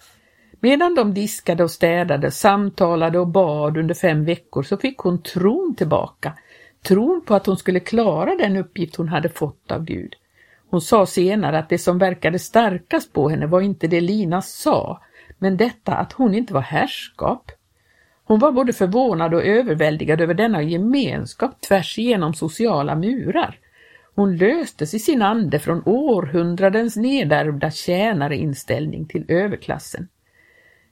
Medan 0.60 0.94
de 0.94 1.14
diskade 1.14 1.64
och 1.64 1.70
städade, 1.70 2.30
samtalade 2.30 3.18
och 3.18 3.28
bad 3.28 3.76
under 3.76 3.94
fem 3.94 4.24
veckor 4.24 4.62
så 4.62 4.76
fick 4.76 4.98
hon 4.98 5.22
tron 5.22 5.74
tillbaka. 5.78 6.32
Tron 6.82 7.22
på 7.26 7.34
att 7.34 7.46
hon 7.46 7.56
skulle 7.56 7.80
klara 7.80 8.36
den 8.36 8.56
uppgift 8.56 8.96
hon 8.96 9.08
hade 9.08 9.28
fått 9.28 9.72
av 9.72 9.84
Gud. 9.84 10.14
Hon 10.70 10.80
sa 10.80 11.06
senare 11.06 11.58
att 11.58 11.68
det 11.68 11.78
som 11.78 11.98
verkade 11.98 12.38
starkast 12.38 13.12
på 13.12 13.28
henne 13.28 13.46
var 13.46 13.60
inte 13.60 13.86
det 13.86 14.00
Lina 14.00 14.42
sa, 14.42 15.02
men 15.38 15.56
detta 15.56 15.94
att 15.94 16.12
hon 16.12 16.34
inte 16.34 16.54
var 16.54 16.60
härskap. 16.60 17.50
Hon 18.28 18.38
var 18.38 18.52
både 18.52 18.72
förvånad 18.72 19.34
och 19.34 19.44
överväldigad 19.44 20.20
över 20.20 20.34
denna 20.34 20.62
gemenskap 20.62 21.60
tvärs 21.60 21.98
igenom 21.98 22.34
sociala 22.34 22.96
murar. 22.96 23.58
Hon 24.14 24.36
löstes 24.36 24.94
i 24.94 24.98
sin 24.98 25.22
ande 25.22 25.58
från 25.58 25.82
århundradens 25.86 26.96
nedärvda 26.96 27.70
tjänareinställning 27.70 29.06
till 29.06 29.24
överklassen. 29.28 30.08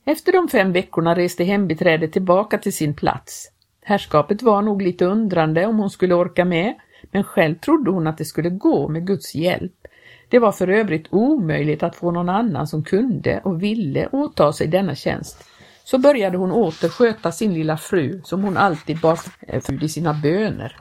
Efter 0.04 0.32
de 0.32 0.48
fem 0.48 0.72
veckorna 0.72 1.16
reste 1.16 1.44
hembiträdet 1.44 2.12
tillbaka 2.12 2.58
till 2.58 2.72
sin 2.72 2.94
plats. 2.94 3.50
Herrskapet 3.82 4.42
var 4.42 4.62
nog 4.62 4.82
lite 4.82 5.04
undrande 5.04 5.66
om 5.66 5.78
hon 5.78 5.90
skulle 5.90 6.14
orka 6.14 6.44
med, 6.44 6.74
men 7.10 7.24
själv 7.24 7.54
trodde 7.54 7.90
hon 7.90 8.06
att 8.06 8.18
det 8.18 8.24
skulle 8.24 8.50
gå 8.50 8.88
med 8.88 9.06
Guds 9.06 9.34
hjälp. 9.34 9.86
Det 10.28 10.38
var 10.38 10.52
för 10.52 10.68
övrigt 10.68 11.06
omöjligt 11.10 11.82
att 11.82 11.96
få 11.96 12.10
någon 12.10 12.28
annan 12.28 12.66
som 12.66 12.84
kunde 12.84 13.40
och 13.44 13.62
ville 13.62 14.06
åta 14.06 14.52
sig 14.52 14.66
denna 14.66 14.94
tjänst. 14.94 15.44
Så 15.86 15.98
började 15.98 16.36
hon 16.38 16.50
åter 16.50 16.88
sköta 16.88 17.32
sin 17.32 17.54
lilla 17.54 17.76
fru 17.76 18.20
som 18.24 18.42
hon 18.42 18.56
alltid 18.56 19.00
bar 19.00 19.18
eh, 19.40 19.60
för 19.60 19.84
i 19.84 19.88
sina 19.88 20.14
böner. 20.14 20.76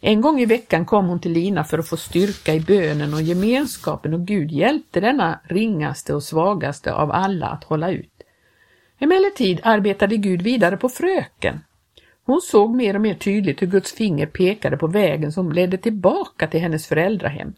En 0.00 0.20
gång 0.20 0.40
i 0.40 0.46
veckan 0.46 0.86
kom 0.86 1.06
hon 1.06 1.20
till 1.20 1.32
Lina 1.32 1.64
för 1.64 1.78
att 1.78 1.88
få 1.88 1.96
styrka 1.96 2.54
i 2.54 2.60
bönen 2.60 3.14
och 3.14 3.22
gemenskapen 3.22 4.14
och 4.14 4.26
Gud 4.26 4.50
hjälpte 4.50 5.00
denna 5.00 5.40
ringaste 5.44 6.14
och 6.14 6.22
svagaste 6.22 6.92
av 6.92 7.10
alla 7.10 7.46
att 7.46 7.64
hålla 7.64 7.90
ut. 7.90 8.22
Emellertid 8.98 9.60
arbetade 9.62 10.16
Gud 10.16 10.42
vidare 10.42 10.76
på 10.76 10.88
fröken. 10.88 11.60
Hon 12.24 12.40
såg 12.40 12.74
mer 12.74 12.94
och 12.94 13.00
mer 13.00 13.14
tydligt 13.14 13.62
hur 13.62 13.66
Guds 13.66 13.92
finger 13.92 14.26
pekade 14.26 14.76
på 14.76 14.86
vägen 14.86 15.32
som 15.32 15.52
ledde 15.52 15.78
tillbaka 15.78 16.46
till 16.46 16.60
hennes 16.60 16.86
föräldrahem. 16.86 17.54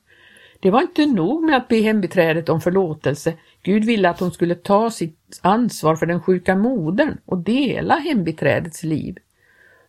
Det 0.61 0.71
var 0.71 0.83
inte 0.83 1.07
nog 1.07 1.45
med 1.45 1.57
att 1.57 1.69
be 1.69 1.77
hembiträdet 1.77 2.49
om 2.49 2.61
förlåtelse. 2.61 3.35
Gud 3.63 3.85
ville 3.85 4.11
att 4.11 4.21
hon 4.21 4.33
skulle 4.33 4.55
ta 4.55 4.91
sitt 4.91 5.24
ansvar 5.43 5.97
för 5.97 6.07
den 6.07 6.21
sjuka 6.23 6.57
modern 6.57 7.17
och 7.25 7.39
dela 7.39 7.95
hembiträdets 7.95 8.83
liv. 8.83 9.19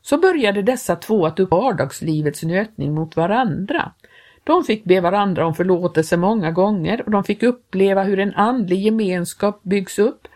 Så 0.01 0.17
började 0.17 0.61
dessa 0.61 0.95
två 0.95 1.25
att 1.25 1.39
upp 1.39 1.51
vardagslivets 1.51 2.43
nötning 2.43 2.93
mot 2.93 3.15
varandra. 3.15 3.91
De 4.43 4.63
fick 4.63 4.83
be 4.83 5.01
varandra 5.01 5.45
om 5.45 5.55
förlåtelse 5.55 6.17
många 6.17 6.51
gånger 6.51 7.01
och 7.05 7.11
de 7.11 7.23
fick 7.23 7.43
uppleva 7.43 8.03
hur 8.03 8.19
en 8.19 8.33
andlig 8.33 8.79
gemenskap 8.79 9.63
byggs 9.63 9.99
upp 9.99 10.27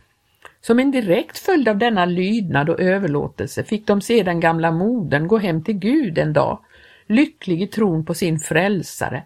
som 0.61 0.79
en 0.79 0.91
direkt 0.91 1.37
följd 1.37 1.67
av 1.67 1.77
denna 1.77 2.05
lydnad 2.05 2.69
och 2.69 2.79
överlåtelse 2.79 3.63
fick 3.63 3.87
de 3.87 4.01
se 4.01 4.23
den 4.23 4.39
gamla 4.39 4.71
modern 4.71 5.27
gå 5.27 5.37
hem 5.37 5.63
till 5.63 5.79
Gud 5.79 6.17
en 6.17 6.33
dag, 6.33 6.59
lycklig 7.07 7.61
i 7.61 7.67
tron 7.67 8.05
på 8.05 8.13
sin 8.13 8.39
frälsare. 8.39 9.23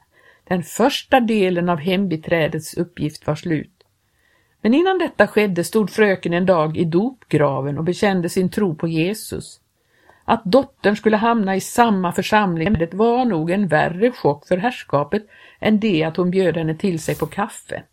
Den 0.47 0.63
första 0.63 1.19
delen 1.19 1.69
av 1.69 1.79
hembiträdets 1.79 2.73
uppgift 2.73 3.27
var 3.27 3.35
slut. 3.35 3.72
Men 4.63 4.73
innan 4.73 4.97
detta 4.97 5.27
skedde 5.27 5.63
stod 5.63 5.89
fröken 5.89 6.33
en 6.33 6.45
dag 6.45 6.77
i 6.77 6.85
dopgraven 6.85 7.77
och 7.77 7.83
bekände 7.83 8.29
sin 8.29 8.49
tro 8.49 8.75
på 8.75 8.87
Jesus. 8.87 9.59
Att 10.25 10.43
dottern 10.43 10.95
skulle 10.95 11.17
hamna 11.17 11.55
i 11.55 11.61
samma 11.61 12.11
församling 12.11 12.73
det 12.73 12.93
var 12.93 13.25
nog 13.25 13.51
en 13.51 13.67
värre 13.67 14.11
chock 14.11 14.47
för 14.47 14.57
herrskapet 14.57 15.23
än 15.59 15.79
det 15.79 16.03
att 16.03 16.17
hon 16.17 16.31
bjöd 16.31 16.57
henne 16.57 16.75
till 16.75 16.99
sig 16.99 17.15
på 17.15 17.25
kaffe. 17.25 17.83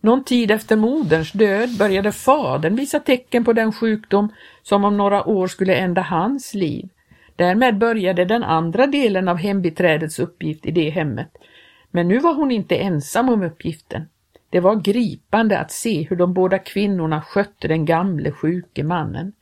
Någon 0.00 0.24
tid 0.24 0.50
efter 0.50 0.76
moderns 0.76 1.32
död 1.32 1.78
började 1.78 2.12
fadern 2.12 2.76
visa 2.76 3.00
tecken 3.00 3.44
på 3.44 3.52
den 3.52 3.72
sjukdom 3.72 4.32
som 4.62 4.84
om 4.84 4.96
några 4.96 5.24
år 5.24 5.46
skulle 5.46 5.74
ända 5.74 6.00
hans 6.00 6.54
liv. 6.54 6.88
Därmed 7.36 7.78
började 7.78 8.24
den 8.24 8.44
andra 8.44 8.86
delen 8.86 9.28
av 9.28 9.36
hembiträdets 9.36 10.18
uppgift 10.18 10.66
i 10.66 10.70
det 10.70 10.90
hemmet. 10.90 11.30
Men 11.90 12.08
nu 12.08 12.18
var 12.18 12.34
hon 12.34 12.50
inte 12.50 12.76
ensam 12.76 13.28
om 13.28 13.42
uppgiften. 13.42 14.08
Det 14.50 14.60
var 14.60 14.76
gripande 14.76 15.58
att 15.58 15.72
se 15.72 16.02
hur 16.02 16.16
de 16.16 16.34
båda 16.34 16.58
kvinnorna 16.58 17.22
skötte 17.22 17.68
den 17.68 17.84
gamle 17.84 18.32
sjuke 18.32 18.84
mannen. 18.84 19.32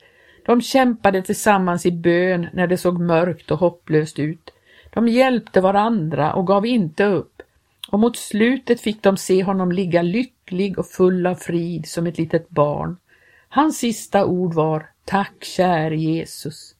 De 0.47 0.61
kämpade 0.61 1.23
tillsammans 1.23 1.87
i 1.87 1.93
bön 1.93 2.47
när 2.53 2.67
det 2.67 2.77
såg 2.77 3.01
mörkt 3.01 3.51
och 3.51 3.59
hopplöst 3.59 4.19
ut. 4.19 4.51
De 4.91 5.09
hjälpte 5.09 5.61
varandra 5.61 6.33
och 6.33 6.47
gav 6.47 6.67
inte 6.67 7.05
upp 7.05 7.43
och 7.91 8.01
mot 8.01 8.17
slutet 8.17 8.81
fick 8.81 9.03
de 9.03 9.17
se 9.17 9.43
honom 9.43 9.73
ligga 9.73 10.03
lycklig 10.03 10.79
och 10.79 10.87
full 10.87 11.27
av 11.27 11.35
frid 11.35 11.89
som 11.89 12.07
ett 12.07 12.19
litet 12.19 12.49
barn. 12.49 12.97
Hans 13.49 13.79
sista 13.79 14.27
ord 14.27 14.55
var 14.55 14.91
Tack 15.05 15.45
käre 15.45 15.97
Jesus. 15.97 16.75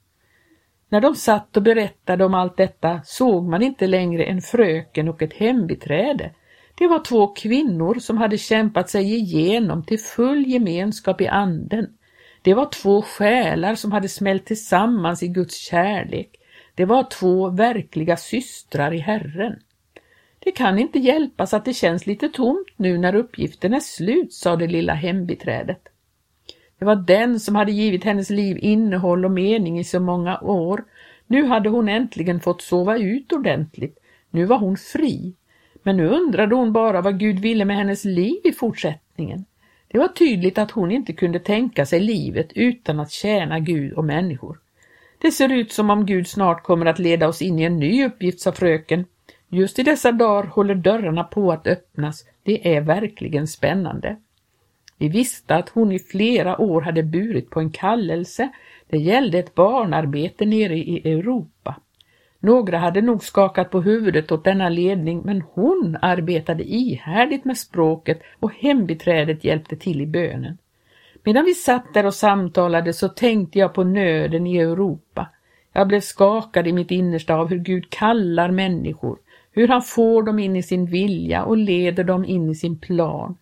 När 0.89 1.01
de 1.01 1.15
satt 1.15 1.57
och 1.57 1.63
berättade 1.63 2.25
om 2.25 2.35
allt 2.35 2.57
detta 2.57 3.01
såg 3.05 3.49
man 3.49 3.63
inte 3.63 3.87
längre 3.87 4.25
en 4.25 4.41
fröken 4.41 5.09
och 5.09 5.23
ett 5.23 5.33
hembiträde. 5.33 6.31
Det 6.79 6.87
var 6.87 7.05
två 7.05 7.27
kvinnor 7.27 7.95
som 7.95 8.17
hade 8.17 8.39
kämpat 8.39 8.91
sig 8.91 9.15
igenom 9.15 9.85
till 9.85 9.99
full 9.99 10.47
gemenskap 10.47 11.21
i 11.21 11.27
anden. 11.27 11.87
Det 12.43 12.55
var 12.55 12.69
två 12.71 13.03
själar 13.03 13.75
som 13.75 13.93
hade 13.93 14.09
smält 14.09 14.47
tillsammans 14.47 15.23
i 15.23 15.29
Guds 15.29 15.57
kärlek. 15.57 16.31
Det 16.75 16.85
var 16.85 17.03
två 17.11 17.49
verkliga 17.49 18.17
systrar 18.17 18.95
i 18.95 18.99
Herren. 18.99 19.57
Det 20.39 20.53
kan 20.53 20.79
inte 20.79 20.99
hjälpas 20.99 21.55
att 21.55 21.65
det 21.65 21.75
känns 21.75 22.07
lite 22.07 22.29
tomt 22.29 22.69
nu 22.77 22.99
när 22.99 23.15
uppgiften 23.15 23.75
är 23.75 23.81
slut, 23.81 24.33
sa 24.33 24.57
det 24.57 24.67
lilla 24.67 24.95
hembiträdet. 24.95 25.89
Det 26.79 26.85
var 26.85 26.97
den 26.97 27.41
som 27.41 27.55
hade 27.55 27.73
givit 27.73 28.05
hennes 28.05 28.31
liv 28.31 28.59
innehåll 28.61 29.25
och 29.25 29.31
mening 29.31 29.79
i 29.79 29.85
så 29.85 30.01
många 30.01 30.41
år. 30.41 30.85
Nu 31.27 31.45
hade 31.45 31.69
hon 31.69 31.89
äntligen 31.89 32.41
fått 32.41 32.63
sova 32.63 32.99
ut 32.99 33.33
ordentligt. 33.33 33.99
Nu 34.31 34.45
var 34.45 34.59
hon 34.59 34.77
fri. 34.77 35.35
Men 35.89 35.97
nu 35.97 36.09
undrade 36.09 36.55
hon 36.55 36.73
bara 36.73 37.01
vad 37.01 37.19
Gud 37.19 37.39
ville 37.39 37.65
med 37.65 37.77
hennes 37.77 38.05
liv 38.05 38.41
i 38.45 38.53
fortsättningen. 38.53 39.45
Det 39.89 39.99
var 39.99 40.09
tydligt 40.09 40.59
att 40.59 40.71
hon 40.71 40.91
inte 40.91 41.13
kunde 41.13 41.39
tänka 41.39 41.87
sig 41.87 42.01
livet 42.01 42.53
utan 42.55 43.01
att 43.01 43.11
tjäna 43.11 43.59
Gud 43.59 43.93
och 43.93 44.05
människor. 44.05 44.59
Det 45.19 45.31
ser 45.31 45.53
ut 45.53 45.73
som 45.73 45.91
om 45.91 46.07
Gud 46.07 46.29
snart 46.29 46.63
kommer 46.63 46.87
att 46.87 46.99
leda 46.99 47.29
oss 47.29 47.43
in 47.43 47.59
i 47.59 47.63
en 47.63 47.79
ny 47.79 48.05
uppgift, 48.05 48.41
sa 48.41 48.53
fröken 48.53 49.05
Just 49.49 49.79
i 49.79 49.83
dessa 49.83 50.13
dagar 50.13 50.49
håller 50.49 50.75
dörrarna 50.75 51.25
på 51.25 51.53
att 51.53 51.67
öppnas. 51.67 52.25
Det 52.43 52.75
är 52.75 52.81
verkligen 52.81 53.47
spännande. 53.47 54.17
Vi 54.99 55.09
visste 55.09 55.55
att 55.55 55.69
hon 55.69 55.93
i 55.93 55.99
flera 55.99 56.61
år 56.61 56.81
hade 56.81 57.03
burit 57.03 57.51
på 57.51 57.61
en 57.61 57.71
kallelse. 57.71 58.49
Det 58.89 58.99
gällde 58.99 59.39
ett 59.39 59.55
barnarbete 59.55 60.47
nere 60.47 60.77
i 60.77 61.13
Europa. 61.13 61.81
Några 62.41 62.79
hade 62.79 63.01
nog 63.01 63.25
skakat 63.25 63.71
på 63.71 63.81
huvudet 63.81 64.33
åt 64.33 64.45
denna 64.45 64.69
ledning, 64.69 65.23
men 65.25 65.43
hon 65.53 65.97
arbetade 66.03 66.65
ihärdigt 66.65 67.45
med 67.45 67.59
språket 67.59 68.23
och 68.41 68.53
hembiträdet 68.53 69.45
hjälpte 69.45 69.77
till 69.77 70.01
i 70.01 70.07
bönen. 70.07 70.59
Medan 71.25 71.45
vi 71.45 71.55
satt 71.55 71.95
där 71.95 72.07
och 72.07 72.15
samtalade 72.15 72.93
så 72.93 73.09
tänkte 73.09 73.59
jag 73.59 73.75
på 73.75 73.85
nöden 73.85 74.47
i 74.47 74.59
Europa. 74.59 75.29
Jag 75.73 75.89
blev 75.89 76.01
skakad 76.01 76.67
i 76.67 76.73
mitt 76.73 76.91
innersta 76.91 77.35
av 77.35 77.49
hur 77.49 77.59
Gud 77.59 77.91
kallar 77.91 78.51
människor, 78.51 79.19
hur 79.53 79.69
han 79.69 79.83
får 79.83 80.23
dem 80.23 80.39
in 80.39 80.57
i 80.57 80.63
sin 80.63 80.87
vilja 80.87 81.45
och 81.45 81.57
leder 81.57 82.05
dem 82.05 82.25
in 82.25 82.49
i 82.49 82.55
sin 82.55 82.79
plan. 82.79 83.37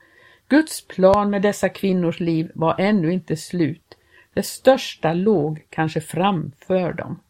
Guds 0.48 0.88
plan 0.88 1.30
med 1.30 1.42
dessa 1.42 1.68
kvinnors 1.68 2.20
liv 2.20 2.50
var 2.54 2.74
ännu 2.78 3.12
inte 3.12 3.36
slut. 3.36 3.96
Det 4.34 4.42
största 4.42 5.12
låg 5.12 5.66
kanske 5.70 6.00
framför 6.00 6.92
dem. 6.92 7.20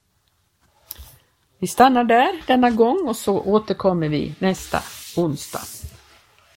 Vi 1.59 1.67
stannar 1.67 2.05
där 2.05 2.43
denna 2.47 2.71
gång 2.71 3.09
och 3.09 3.17
så 3.17 3.41
återkommer 3.41 4.09
vi 4.09 4.35
nästa 4.39 4.79
onsdag. 5.17 5.61